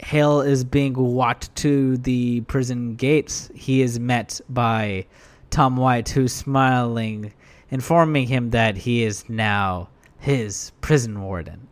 Hale 0.00 0.40
is 0.40 0.64
being 0.64 0.94
walked 0.94 1.54
to 1.56 1.96
the 1.98 2.42
prison 2.42 2.94
gates. 2.94 3.50
He 3.54 3.82
is 3.82 3.98
met 3.98 4.40
by 4.48 5.06
Tom 5.50 5.76
White, 5.76 6.08
who's 6.08 6.32
smiling, 6.32 7.32
informing 7.70 8.26
him 8.28 8.50
that 8.50 8.76
he 8.76 9.02
is 9.02 9.28
now 9.28 9.88
his 10.18 10.72
prison 10.80 11.22
warden. 11.22 11.68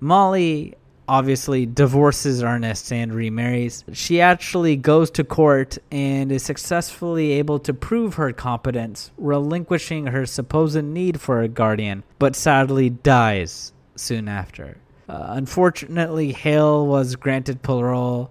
Molly 0.00 0.74
obviously 1.08 1.66
divorces 1.66 2.42
Ernest 2.42 2.92
and 2.92 3.12
remarries. 3.12 3.84
She 3.92 4.20
actually 4.20 4.76
goes 4.76 5.10
to 5.12 5.24
court 5.24 5.78
and 5.90 6.30
is 6.32 6.42
successfully 6.42 7.32
able 7.32 7.58
to 7.60 7.74
prove 7.74 8.14
her 8.14 8.32
competence, 8.32 9.10
relinquishing 9.18 10.06
her 10.06 10.26
supposed 10.26 10.82
need 10.84 11.20
for 11.20 11.40
a 11.40 11.48
guardian, 11.48 12.04
but 12.18 12.36
sadly 12.36 12.88
dies 12.88 13.72
soon 13.96 14.28
after. 14.28 14.78
Uh, 15.08 15.26
unfortunately, 15.30 16.32
Hale 16.32 16.86
was 16.86 17.16
granted 17.16 17.62
parole, 17.62 18.30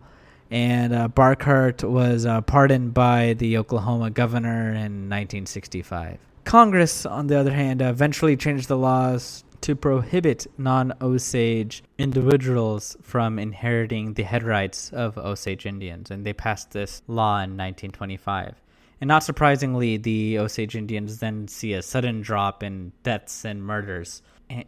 and 0.50 0.94
uh, 0.94 1.08
Burkhart 1.10 1.84
was 1.84 2.26
uh, 2.26 2.42
pardoned 2.42 2.94
by 2.94 3.34
the 3.34 3.58
Oklahoma 3.58 4.10
governor 4.10 4.70
in 4.70 5.10
1965. 5.10 6.18
Congress, 6.44 7.06
on 7.06 7.28
the 7.28 7.38
other 7.38 7.54
hand, 7.54 7.82
eventually 7.82 8.36
changed 8.36 8.68
the 8.68 8.78
laws 8.78 9.44
to 9.62 9.76
prohibit 9.76 10.48
non 10.58 10.94
Osage 11.02 11.84
individuals 11.98 12.98
from 13.02 13.38
inheriting 13.38 14.14
the 14.14 14.24
head 14.24 14.44
rights 14.44 14.92
of 14.92 15.18
Osage 15.18 15.66
Indians, 15.66 16.10
and 16.10 16.26
they 16.26 16.34
passed 16.34 16.72
this 16.72 17.04
law 17.08 17.36
in 17.36 17.58
1925. 17.58 18.56
And 19.00 19.08
not 19.08 19.24
surprisingly, 19.24 19.98
the 19.98 20.40
Osage 20.40 20.76
Indians 20.76 21.20
then 21.20 21.48
see 21.48 21.74
a 21.74 21.82
sudden 21.82 22.22
drop 22.22 22.64
in 22.64 22.92
deaths 23.04 23.46
and 23.46 23.64
murders 23.64 24.22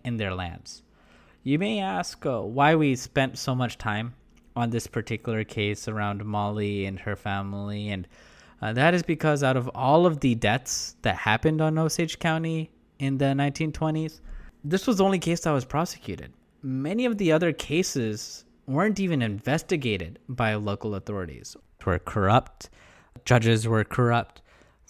in 0.04 0.18
their 0.18 0.34
lands. 0.34 0.84
You 1.46 1.60
may 1.60 1.80
ask 1.80 2.26
uh, 2.26 2.42
why 2.42 2.76
we 2.76 2.96
spent 2.96 3.38
so 3.38 3.54
much 3.54 3.78
time 3.78 4.14
on 4.56 4.70
this 4.70 4.88
particular 4.88 5.44
case 5.44 5.90
around 5.90 6.24
Molly 6.24 6.86
and 6.86 6.98
her 7.02 7.18
family, 7.18 7.90
and 7.90 8.08
uh, 8.62 8.72
that 8.72 8.94
is 8.94 9.04
because 9.04 9.44
out 9.44 9.58
of 9.58 9.70
all 9.76 10.06
of 10.06 10.22
the 10.22 10.36
deaths 10.36 10.96
that 11.02 11.18
happened 11.18 11.60
on 11.60 11.78
Osage 11.78 12.18
County 12.20 12.72
in 12.98 13.18
the 13.18 13.26
1920s, 13.26 14.22
this 14.64 14.88
was 14.88 14.98
the 14.98 15.04
only 15.04 15.20
case 15.20 15.42
that 15.42 15.52
was 15.52 15.66
prosecuted. 15.66 16.32
Many 16.62 17.04
of 17.04 17.18
the 17.18 17.34
other 17.34 17.52
cases 17.52 18.46
weren't 18.66 19.02
even 19.02 19.22
investigated 19.22 20.20
by 20.30 20.54
local 20.54 20.96
authorities. 20.96 21.58
Were 21.86 22.00
corrupt, 22.00 22.70
judges 23.26 23.68
were 23.68 23.84
corrupt. 23.84 24.42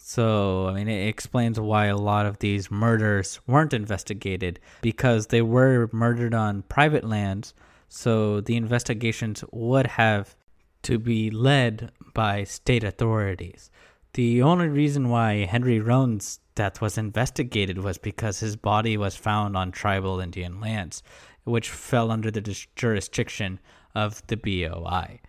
So, 0.05 0.67
I 0.67 0.73
mean, 0.73 0.89
it 0.89 1.07
explains 1.07 1.57
why 1.57 1.85
a 1.85 1.95
lot 1.95 2.25
of 2.25 2.39
these 2.39 2.69
murders 2.69 3.39
weren't 3.47 3.73
investigated 3.73 4.59
because 4.81 5.27
they 5.27 5.41
were 5.41 5.89
murdered 5.93 6.33
on 6.33 6.63
private 6.63 7.05
lands. 7.05 7.53
So, 7.87 8.41
the 8.41 8.57
investigations 8.57 9.45
would 9.53 9.87
have 9.87 10.35
to 10.81 10.99
be 10.99 11.31
led 11.31 11.93
by 12.13 12.43
state 12.43 12.83
authorities. 12.83 13.71
The 14.11 14.41
only 14.41 14.67
reason 14.67 15.07
why 15.07 15.45
Henry 15.45 15.79
Roan's 15.79 16.41
death 16.53 16.81
was 16.81 16.97
investigated 16.97 17.77
was 17.77 17.97
because 17.97 18.41
his 18.41 18.57
body 18.57 18.97
was 18.97 19.15
found 19.15 19.55
on 19.55 19.71
tribal 19.71 20.19
Indian 20.19 20.59
lands, 20.59 21.01
which 21.45 21.69
fell 21.69 22.11
under 22.11 22.29
the 22.29 22.65
jurisdiction 22.75 23.57
of 23.95 24.21
the 24.27 24.35
BOI. 24.35 25.21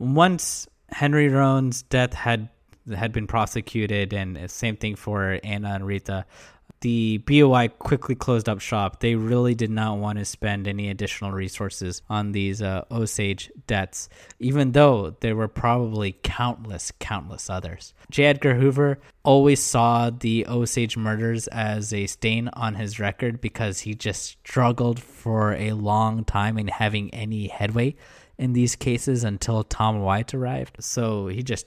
Once 0.00 0.66
Henry 0.88 1.28
Roan's 1.28 1.82
death 1.82 2.14
had 2.14 2.48
had 2.94 3.12
been 3.12 3.26
prosecuted, 3.26 4.12
and 4.12 4.50
same 4.50 4.76
thing 4.76 4.96
for 4.96 5.38
Anna 5.42 5.74
and 5.74 5.86
Rita 5.86 6.26
the 6.80 7.18
BOI 7.18 7.68
quickly 7.68 8.14
closed 8.14 8.48
up 8.48 8.60
shop. 8.60 9.00
They 9.00 9.14
really 9.14 9.54
did 9.54 9.70
not 9.70 9.98
want 9.98 10.18
to 10.18 10.24
spend 10.24 10.66
any 10.66 10.88
additional 10.88 11.30
resources 11.30 12.02
on 12.08 12.32
these 12.32 12.62
uh, 12.62 12.84
Osage 12.90 13.50
debts, 13.66 14.08
even 14.38 14.72
though 14.72 15.16
there 15.20 15.36
were 15.36 15.48
probably 15.48 16.16
countless, 16.22 16.92
countless 16.98 17.50
others. 17.50 17.92
J. 18.10 18.24
Edgar 18.24 18.54
Hoover 18.54 18.98
always 19.22 19.60
saw 19.60 20.10
the 20.10 20.46
Osage 20.46 20.96
murders 20.96 21.46
as 21.48 21.92
a 21.92 22.06
stain 22.06 22.48
on 22.54 22.74
his 22.74 22.98
record 22.98 23.40
because 23.40 23.80
he 23.80 23.94
just 23.94 24.22
struggled 24.22 25.00
for 25.00 25.52
a 25.54 25.72
long 25.72 26.24
time 26.24 26.56
in 26.56 26.68
having 26.68 27.12
any 27.12 27.48
headway 27.48 27.94
in 28.38 28.54
these 28.54 28.74
cases 28.74 29.22
until 29.22 29.62
Tom 29.64 30.00
White 30.00 30.32
arrived. 30.32 30.76
So 30.80 31.26
he 31.26 31.42
just 31.42 31.66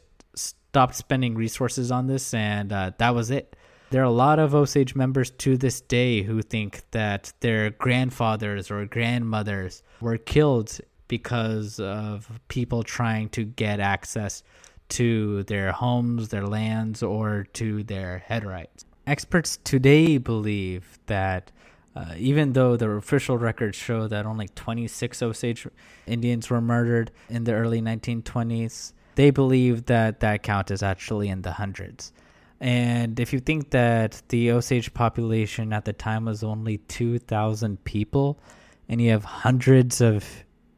stopped 0.73 0.95
spending 0.95 1.35
resources 1.35 1.91
on 1.91 2.07
this, 2.07 2.33
and 2.33 2.73
uh, 2.73 2.91
that 2.97 3.13
was 3.13 3.29
it 3.29 3.55
there 3.93 4.01
are 4.01 4.05
a 4.05 4.09
lot 4.09 4.39
of 4.39 4.55
Osage 4.55 4.95
members 4.95 5.29
to 5.29 5.55
this 5.55 5.79
day 5.81 6.23
who 6.23 6.41
think 6.41 6.81
that 6.89 7.31
their 7.41 7.69
grandfathers 7.69 8.71
or 8.71 8.87
grandmothers 8.87 9.83
were 10.01 10.17
killed 10.17 10.79
because 11.07 11.79
of 11.79 12.27
people 12.47 12.81
trying 12.81 13.29
to 13.29 13.43
get 13.43 13.79
access 13.79 14.41
to 14.89 15.43
their 15.43 15.71
homes, 15.71 16.29
their 16.29 16.47
lands, 16.47 17.03
or 17.03 17.45
to 17.53 17.83
their 17.83 18.17
head 18.17 18.43
rights. 18.43 18.83
Experts 19.05 19.59
today 19.63 20.17
believe 20.17 20.97
that 21.05 21.51
uh, 21.95 22.15
even 22.17 22.53
though 22.53 22.75
the 22.75 22.89
official 22.89 23.37
records 23.37 23.77
show 23.77 24.07
that 24.07 24.25
only 24.25 24.47
26 24.55 25.21
Osage 25.21 25.67
Indians 26.07 26.49
were 26.49 26.61
murdered 26.61 27.11
in 27.29 27.43
the 27.43 27.53
early 27.53 27.79
1920s, 27.79 28.93
they 29.15 29.31
believe 29.31 29.85
that 29.85 30.19
that 30.21 30.43
count 30.43 30.71
is 30.71 30.83
actually 30.83 31.29
in 31.29 31.41
the 31.41 31.51
hundreds. 31.51 32.11
And 32.59 33.19
if 33.19 33.33
you 33.33 33.39
think 33.39 33.71
that 33.71 34.21
the 34.29 34.51
Osage 34.51 34.93
population 34.93 35.73
at 35.73 35.85
the 35.85 35.93
time 35.93 36.25
was 36.25 36.43
only 36.43 36.77
2,000 36.77 37.83
people, 37.83 38.39
and 38.87 39.01
you 39.01 39.11
have 39.11 39.25
hundreds 39.25 39.99
of 39.99 40.25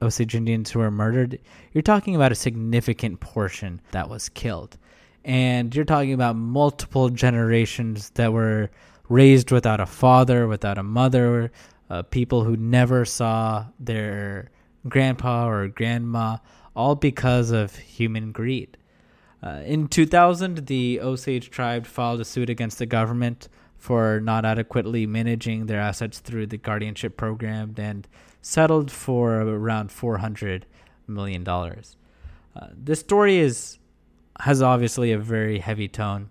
Osage 0.02 0.36
Indians 0.36 0.72
who 0.72 0.80
were 0.80 0.92
murdered, 0.92 1.40
you're 1.74 1.82
talking 1.82 2.16
about 2.16 2.32
a 2.32 2.36
significant 2.36 3.20
portion 3.20 3.82
that 3.92 4.10
was 4.10 4.30
killed. 4.30 4.78
And 5.24 5.76
you're 5.76 5.86
talking 5.86 6.14
about 6.14 6.36
multiple 6.36 7.10
generations 7.10 8.10
that 8.12 8.34
were 8.34 8.70
raised 9.10 9.52
without 9.52 9.80
a 9.80 9.86
father, 9.86 10.48
without 10.48 10.78
a 10.78 10.84
mother, 10.84 11.52
uh, 11.90 12.04
people 12.04 12.44
who 12.44 12.58
never 12.58 13.06
saw 13.06 13.66
their 13.80 14.50
grandpa 14.88 15.48
or 15.48 15.68
grandma, 15.68 16.38
all 16.76 16.96
because 16.96 17.52
of 17.52 17.76
human 17.76 18.32
greed. 18.32 18.78
Uh, 19.42 19.62
in 19.66 19.88
2000, 19.88 20.66
the 20.68 21.00
Osage 21.02 21.50
tribe 21.50 21.86
filed 21.86 22.20
a 22.20 22.26
suit 22.26 22.50
against 22.50 22.80
the 22.80 22.86
government 22.86 23.48
for 23.78 24.20
not 24.20 24.46
adequately 24.46 25.06
managing 25.06 25.68
their 25.68 25.80
assets 25.80 26.20
through 26.20 26.48
the 26.48 26.58
guardianship 26.58 27.18
program 27.18 27.74
and 27.78 28.08
settled 28.42 28.90
for 28.90 29.42
around 29.42 29.90
$400 29.90 30.64
million. 31.08 31.48
Uh, 31.48 31.72
this 32.74 33.00
story 33.00 33.38
is 33.38 33.80
has 34.42 34.62
obviously 34.62 35.14
a 35.14 35.18
very 35.18 35.60
heavy 35.60 35.88
tone, 35.88 36.30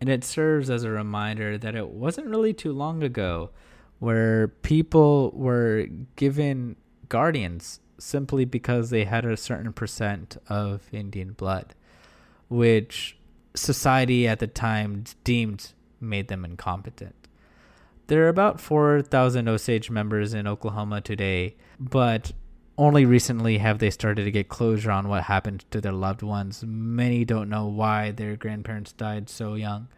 and 0.00 0.10
it 0.10 0.24
serves 0.24 0.70
as 0.70 0.82
a 0.82 0.90
reminder 0.90 1.56
that 1.56 1.76
it 1.76 1.88
wasn't 1.88 2.26
really 2.26 2.52
too 2.52 2.72
long 2.72 3.02
ago 3.02 3.50
where 4.00 4.48
people 4.48 5.30
were 5.34 5.86
given 6.16 6.76
guardians 7.08 7.80
simply 7.98 8.44
because 8.44 8.90
they 8.90 9.04
had 9.04 9.24
a 9.24 9.36
certain 9.36 9.72
percent 9.72 10.36
of 10.48 10.82
Indian 10.92 11.32
blood 11.32 11.74
which 12.48 13.16
society 13.54 14.26
at 14.28 14.38
the 14.38 14.46
time 14.46 15.04
deemed 15.22 15.72
made 16.00 16.28
them 16.28 16.44
incompetent. 16.44 17.14
There 18.06 18.24
are 18.24 18.28
about 18.28 18.60
4,000 18.60 19.48
Osage 19.48 19.90
members 19.90 20.34
in 20.34 20.46
Oklahoma 20.46 21.00
today, 21.00 21.56
but 21.80 22.32
only 22.76 23.04
recently 23.06 23.58
have 23.58 23.78
they 23.78 23.90
started 23.90 24.24
to 24.24 24.30
get 24.30 24.48
closure 24.48 24.90
on 24.90 25.08
what 25.08 25.24
happened 25.24 25.64
to 25.70 25.80
their 25.80 25.92
loved 25.92 26.22
ones. 26.22 26.62
Many 26.66 27.24
don't 27.24 27.48
know 27.48 27.66
why 27.66 28.10
their 28.10 28.36
grandparents 28.36 28.92
died 28.92 29.30
so 29.30 29.54
young 29.54 29.88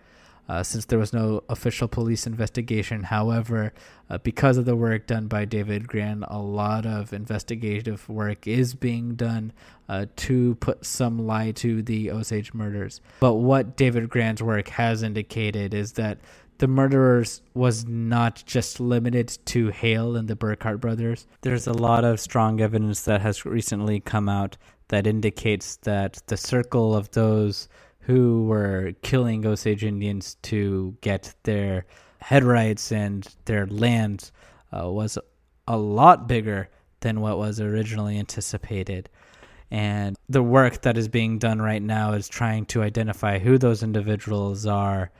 uh, 0.49 0.63
since 0.63 0.85
there 0.85 0.99
was 0.99 1.13
no 1.13 1.43
official 1.49 1.89
police 1.89 2.27
investigation. 2.27 3.05
However, 3.05 3.73
uh, 4.09 4.19
because 4.19 4.57
of 4.57 4.65
the 4.65 4.77
work 4.77 5.07
done 5.07 5.27
by 5.27 5.45
David 5.45 5.89
Grann, 5.89 6.25
a 6.29 6.41
lot 6.41 6.87
of 6.87 7.13
investigative 7.13 8.09
work 8.09 8.47
is 8.47 8.75
being 8.75 9.15
done 9.15 9.53
uh, 9.89 10.07
to 10.17 10.55
put 10.57 10.85
some 10.87 11.27
light 11.27 11.57
to 11.57 11.83
the 11.83 12.11
Osage 12.11 12.55
murders. 12.55 13.01
But 13.21 13.35
what 13.35 13.77
David 13.77 14.09
Grann's 14.09 14.43
work 14.43 14.69
has 14.69 15.03
indicated 15.03 15.75
is 15.75 15.93
that 15.93 16.19
the 16.59 16.69
murderers 16.69 17.43
was 17.55 17.85
not 17.85 18.43
just 18.47 18.81
limited 18.81 19.37
to 19.47 19.69
Hale 19.69 20.17
and 20.17 20.27
the 20.27 20.37
Burkhart 20.37 20.81
brothers. 20.81 21.27
There's 21.43 21.67
a 21.67 21.73
lot 21.73 22.05
of 22.05 22.19
strong 22.19 22.61
evidence 22.61 23.03
that 23.03 23.21
has 23.21 23.45
recently 23.45 24.01
come 24.01 24.29
out 24.29 24.57
that 24.89 25.07
indicates 25.07 25.77
that 25.79 26.23
the 26.29 26.37
circle 26.37 26.95
of 26.95 27.11
those 27.11 27.69
who 28.07 28.45
were 28.45 28.93
killing 29.03 29.45
Osage 29.45 29.83
Indians 29.83 30.37
to 30.43 30.97
get 31.01 31.35
their 31.43 31.85
head 32.21 32.45
rights 32.45 32.93
and 32.93 33.27
their 33.47 33.67
land 33.67 34.31
uh, 34.73 34.89
was 34.89 35.19
a 35.67 35.77
lot 35.77 36.29
bigger 36.29 36.69
than 37.01 37.21
what 37.21 37.37
was 37.37 37.61
originally 37.61 38.17
anticipated. 38.17 39.09
And 39.73 40.17
the 40.29 40.43
work 40.43 40.83
that 40.83 40.97
is 40.97 41.09
being 41.09 41.41
done 41.41 41.61
right 41.61 41.83
now 41.83 42.13
is 42.13 42.29
trying 42.29 42.67
to 42.67 42.83
identify 42.85 43.41
who 43.41 43.59
those 43.59 43.83
individuals 43.83 44.67
are 44.67 45.11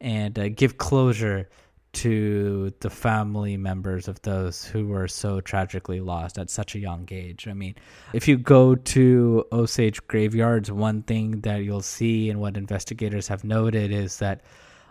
and 0.00 0.36
uh, 0.36 0.48
give 0.48 0.78
closure 0.78 1.48
to 1.92 2.72
the 2.80 2.90
family 2.90 3.56
members 3.56 4.08
of 4.08 4.20
those 4.22 4.64
who 4.64 4.86
were 4.86 5.08
so 5.08 5.40
tragically 5.40 6.00
lost 6.00 6.38
at 6.38 6.50
such 6.50 6.74
a 6.74 6.78
young 6.78 7.06
age. 7.10 7.46
I 7.46 7.52
mean, 7.52 7.74
if 8.12 8.26
you 8.26 8.38
go 8.38 8.74
to 8.74 9.44
Osage 9.52 10.06
graveyards, 10.06 10.72
one 10.72 11.02
thing 11.02 11.40
that 11.42 11.64
you'll 11.64 11.82
see 11.82 12.30
and 12.30 12.40
what 12.40 12.56
investigators 12.56 13.28
have 13.28 13.44
noted 13.44 13.92
is 13.92 14.18
that 14.18 14.42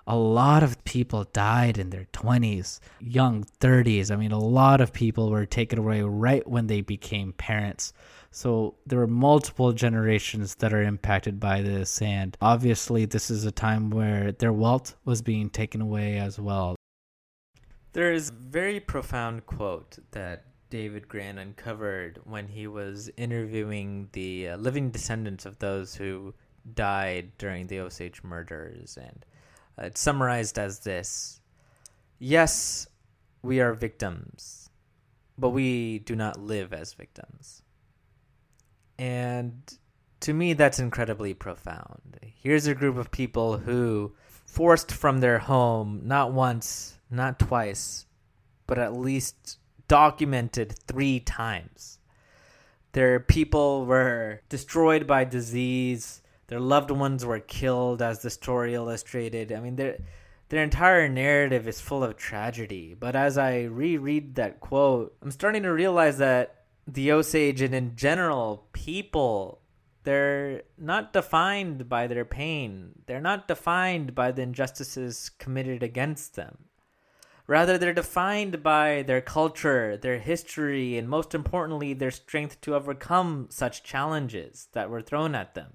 a 0.08 0.16
lot 0.16 0.64
of 0.64 0.84
people 0.84 1.26
died 1.32 1.78
in 1.78 1.90
their 1.90 2.08
20s, 2.14 2.80
young 3.00 3.46
30s. 3.60 4.12
I 4.12 4.16
mean, 4.16 4.32
a 4.32 4.40
lot 4.40 4.82
of 4.82 4.94
people 4.94 5.30
were 5.30 5.46
taken 5.46 5.80
away 5.80 6.02
right 6.02 6.46
when 6.48 6.68
they 6.68 6.82
became 6.82 7.34
parents. 7.34 7.94
So 8.32 8.76
there 8.86 9.00
are 9.02 9.08
multiple 9.08 9.74
generations 9.74 10.56
that 10.56 10.74
are 10.74 10.82
impacted 10.82 11.40
by 11.40 11.62
this. 11.62 12.02
And 12.02 12.36
obviously, 12.42 13.06
this 13.06 13.30
is 13.30 13.46
a 13.46 13.52
time 13.52 13.90
where 13.90 14.32
their 14.32 14.54
wealth 14.54 14.96
was 15.06 15.22
being 15.22 15.50
taken 15.50 15.82
away 15.82 16.18
as 16.18 16.40
well. 16.40 16.76
There 17.94 18.14
is 18.14 18.30
a 18.30 18.34
very 18.34 18.80
profound 18.80 19.46
quote 19.46 19.98
that 20.12 20.46
David 20.70 21.08
Grann 21.10 21.38
uncovered 21.38 22.20
when 22.24 22.48
he 22.48 22.66
was 22.68 23.10
interviewing 23.18 24.08
the 24.14 24.50
uh, 24.50 24.58
living 24.58 24.92
descendants 24.92 25.46
of 25.46 25.60
those 25.60 25.96
who 25.96 26.34
died 26.74 27.32
during 27.38 27.68
the 27.68 27.80
Osage 27.80 28.24
murders. 28.24 28.98
And 28.98 29.26
uh, 29.78 29.88
it's 29.88 30.00
summarized 30.00 30.58
as 30.58 30.80
this 30.80 31.42
Yes, 32.20 32.88
we 33.42 33.60
are 33.60 33.74
victims, 33.74 34.70
but 35.38 35.50
we 35.50 36.00
do 36.00 36.16
not 36.16 36.40
live 36.40 36.72
as 36.72 36.94
victims. 36.94 37.64
And 38.98 39.62
To 40.22 40.34
me, 40.34 40.54
that's 40.54 40.78
incredibly 40.80 41.34
profound. 41.34 42.20
Here's 42.22 42.68
a 42.68 42.76
group 42.76 42.96
of 42.96 43.10
people 43.10 43.58
who, 43.58 44.14
forced 44.46 44.92
from 44.92 45.20
their 45.20 45.40
home, 45.40 46.02
not 46.04 46.32
once, 46.32 46.98
not 47.12 47.40
twice, 47.40 48.06
but 48.68 48.80
at 48.80 48.94
least 48.94 49.58
documented 49.88 50.74
three 50.88 51.20
times. 51.20 52.00
Their 52.94 53.20
people 53.20 53.86
were 53.86 54.42
destroyed 54.50 55.08
by 55.08 55.24
disease. 55.24 56.22
Their 56.48 56.60
loved 56.60 56.92
ones 56.92 57.26
were 57.26 57.40
killed, 57.40 58.02
as 58.02 58.22
the 58.22 58.30
story 58.30 58.74
illustrated. 58.74 59.52
I 59.52 59.60
mean, 59.60 59.76
their 59.76 59.98
their 60.50 60.64
entire 60.64 61.08
narrative 61.08 61.66
is 61.66 61.80
full 61.80 62.04
of 62.04 62.18
tragedy. 62.18 62.94
But 62.94 63.16
as 63.16 63.38
I 63.38 63.64
reread 63.64 64.36
that 64.36 64.60
quote, 64.60 65.16
I'm 65.22 65.32
starting 65.32 65.64
to 65.64 65.72
realize 65.72 66.18
that 66.18 66.66
the 66.86 67.14
Osage 67.14 67.62
and 67.62 67.74
in 67.74 67.96
general 67.96 68.68
people, 68.74 69.62
they're 70.04 70.64
not 70.78 71.14
defined 71.14 71.88
by 71.88 72.08
their 72.08 72.26
pain. 72.26 72.92
They're 73.06 73.22
not 73.22 73.48
defined 73.48 74.14
by 74.14 74.34
the 74.34 74.42
injustices 74.42 75.30
committed 75.30 75.84
against 75.84 76.36
them. 76.36 76.66
Rather, 77.48 77.78
they're 77.78 77.94
defined 77.94 78.64
by 78.64 79.02
their 79.04 79.22
culture, 79.22 79.98
their 79.98 80.20
history, 80.20 80.98
and 80.98 81.10
most 81.10 81.34
importantly, 81.34 81.94
their 81.94 82.12
strength 82.12 82.62
to 82.62 82.76
overcome 82.76 83.48
such 83.50 83.84
challenges 83.84 84.68
that 84.74 84.90
were 84.90 85.02
thrown 85.02 85.36
at 85.36 85.56
them. 85.56 85.74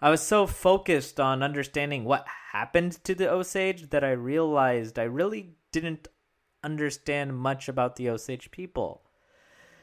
I 0.00 0.10
was 0.10 0.20
so 0.20 0.46
focused 0.46 1.18
on 1.18 1.42
understanding 1.42 2.04
what 2.04 2.26
happened 2.52 3.02
to 3.04 3.14
the 3.14 3.30
Osage 3.30 3.90
that 3.90 4.04
I 4.04 4.12
realized 4.12 4.98
I 4.98 5.04
really 5.04 5.54
didn't 5.72 6.08
understand 6.62 7.36
much 7.36 7.68
about 7.68 7.96
the 7.96 8.10
Osage 8.10 8.50
people. 8.50 9.02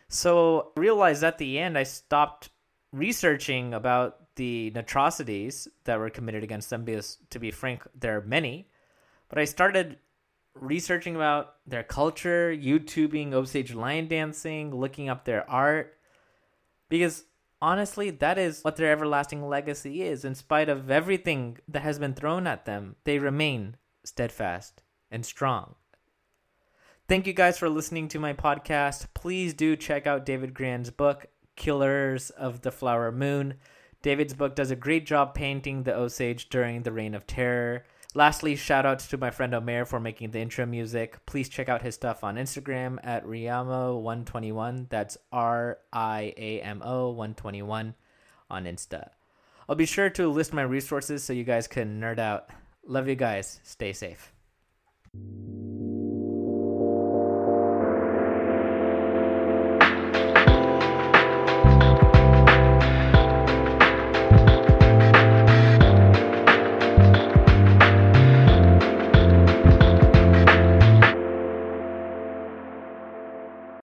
So 0.08 0.72
I 0.78 0.80
realized 0.80 1.24
at 1.24 1.38
the 1.38 1.60
end 1.60 1.78
I 1.78 1.84
stopped 1.84 2.50
researching 2.92 3.74
about 3.74 4.36
the 4.36 4.72
atrocities 4.76 5.68
that 5.86 6.00
were 6.00 6.10
committed 6.10 6.44
against 6.44 6.70
them 6.70 6.84
because 6.84 7.18
to 7.30 7.40
be 7.40 7.52
frank 7.52 7.84
there 7.98 8.18
are 8.18 8.22
many 8.22 8.68
but 9.30 9.40
i 9.40 9.46
started 9.46 9.98
researching 10.56 11.16
about 11.16 11.56
their 11.68 11.84
culture 11.84 12.56
youtubing 12.56 13.34
osage 13.34 13.74
lion 13.74 14.08
dancing 14.08 14.74
looking 14.74 15.10
up 15.10 15.26
their 15.26 15.50
art. 15.50 15.98
Because 16.90 17.26
honestly 17.62 18.10
that 18.10 18.38
is 18.38 18.62
what 18.62 18.76
their 18.76 18.92
everlasting 18.92 19.48
legacy 19.48 20.02
is. 20.02 20.26
In 20.26 20.36
spite 20.36 20.70
of 20.70 20.90
everything 20.90 21.58
that 21.68 21.82
has 21.82 22.00
been 22.00 22.14
thrown 22.14 22.48
at 22.48 22.66
them 22.66 22.96
they 23.04 23.20
remain 23.20 23.78
steadfast 24.04 24.82
and 25.12 25.26
strong. 25.26 25.76
Thank 27.08 27.28
you 27.28 27.34
guys 27.34 27.60
for 27.60 27.70
listening 27.70 28.08
to 28.10 28.20
my 28.20 28.34
podcast. 28.34 29.08
Please 29.14 29.54
do 29.54 29.76
check 29.76 30.08
out 30.08 30.26
david 30.26 30.54
grann's 30.54 30.90
book 30.90 31.28
killers 31.56 32.30
of 32.32 32.62
the 32.62 32.72
flower 32.72 33.12
moon. 33.12 33.56
David's 34.02 34.34
book 34.34 34.56
does 34.56 34.72
a 34.72 34.76
great 34.76 35.06
job 35.06 35.34
painting 35.34 35.84
the 35.84 35.96
Osage 35.96 36.50
during 36.50 36.84
the 36.84 36.92
Reign 36.92 37.16
of 37.16 37.26
Terror. 37.26 37.86
Lastly, 38.18 38.56
shout 38.56 38.86
out 38.86 39.00
to 39.00 39.18
my 39.18 39.30
friend 39.30 39.54
Omer 39.54 39.84
for 39.84 40.00
making 40.00 40.32
the 40.32 40.40
intro 40.40 40.66
music. 40.66 41.26
Please 41.26 41.50
check 41.50 41.68
out 41.68 41.82
his 41.82 41.96
stuff 41.96 42.24
on 42.24 42.38
Instagram 42.38 42.98
at 43.04 43.26
Riamo121. 43.26 44.88
That's 44.88 45.18
R 45.34 45.80
I 45.92 46.34
A 46.38 46.62
M 46.62 46.82
O 46.82 47.10
121 47.10 47.94
on 48.50 48.64
Insta. 48.64 49.10
I'll 49.68 49.76
be 49.76 49.86
sure 49.86 50.10
to 50.12 50.30
list 50.30 50.54
my 50.54 50.62
resources 50.62 51.26
so 51.26 51.34
you 51.34 51.44
guys 51.44 51.68
can 51.68 52.00
nerd 52.00 52.18
out. 52.18 52.50
Love 52.88 53.10
you 53.10 53.16
guys. 53.16 53.60
Stay 53.64 53.92
safe. 53.92 54.32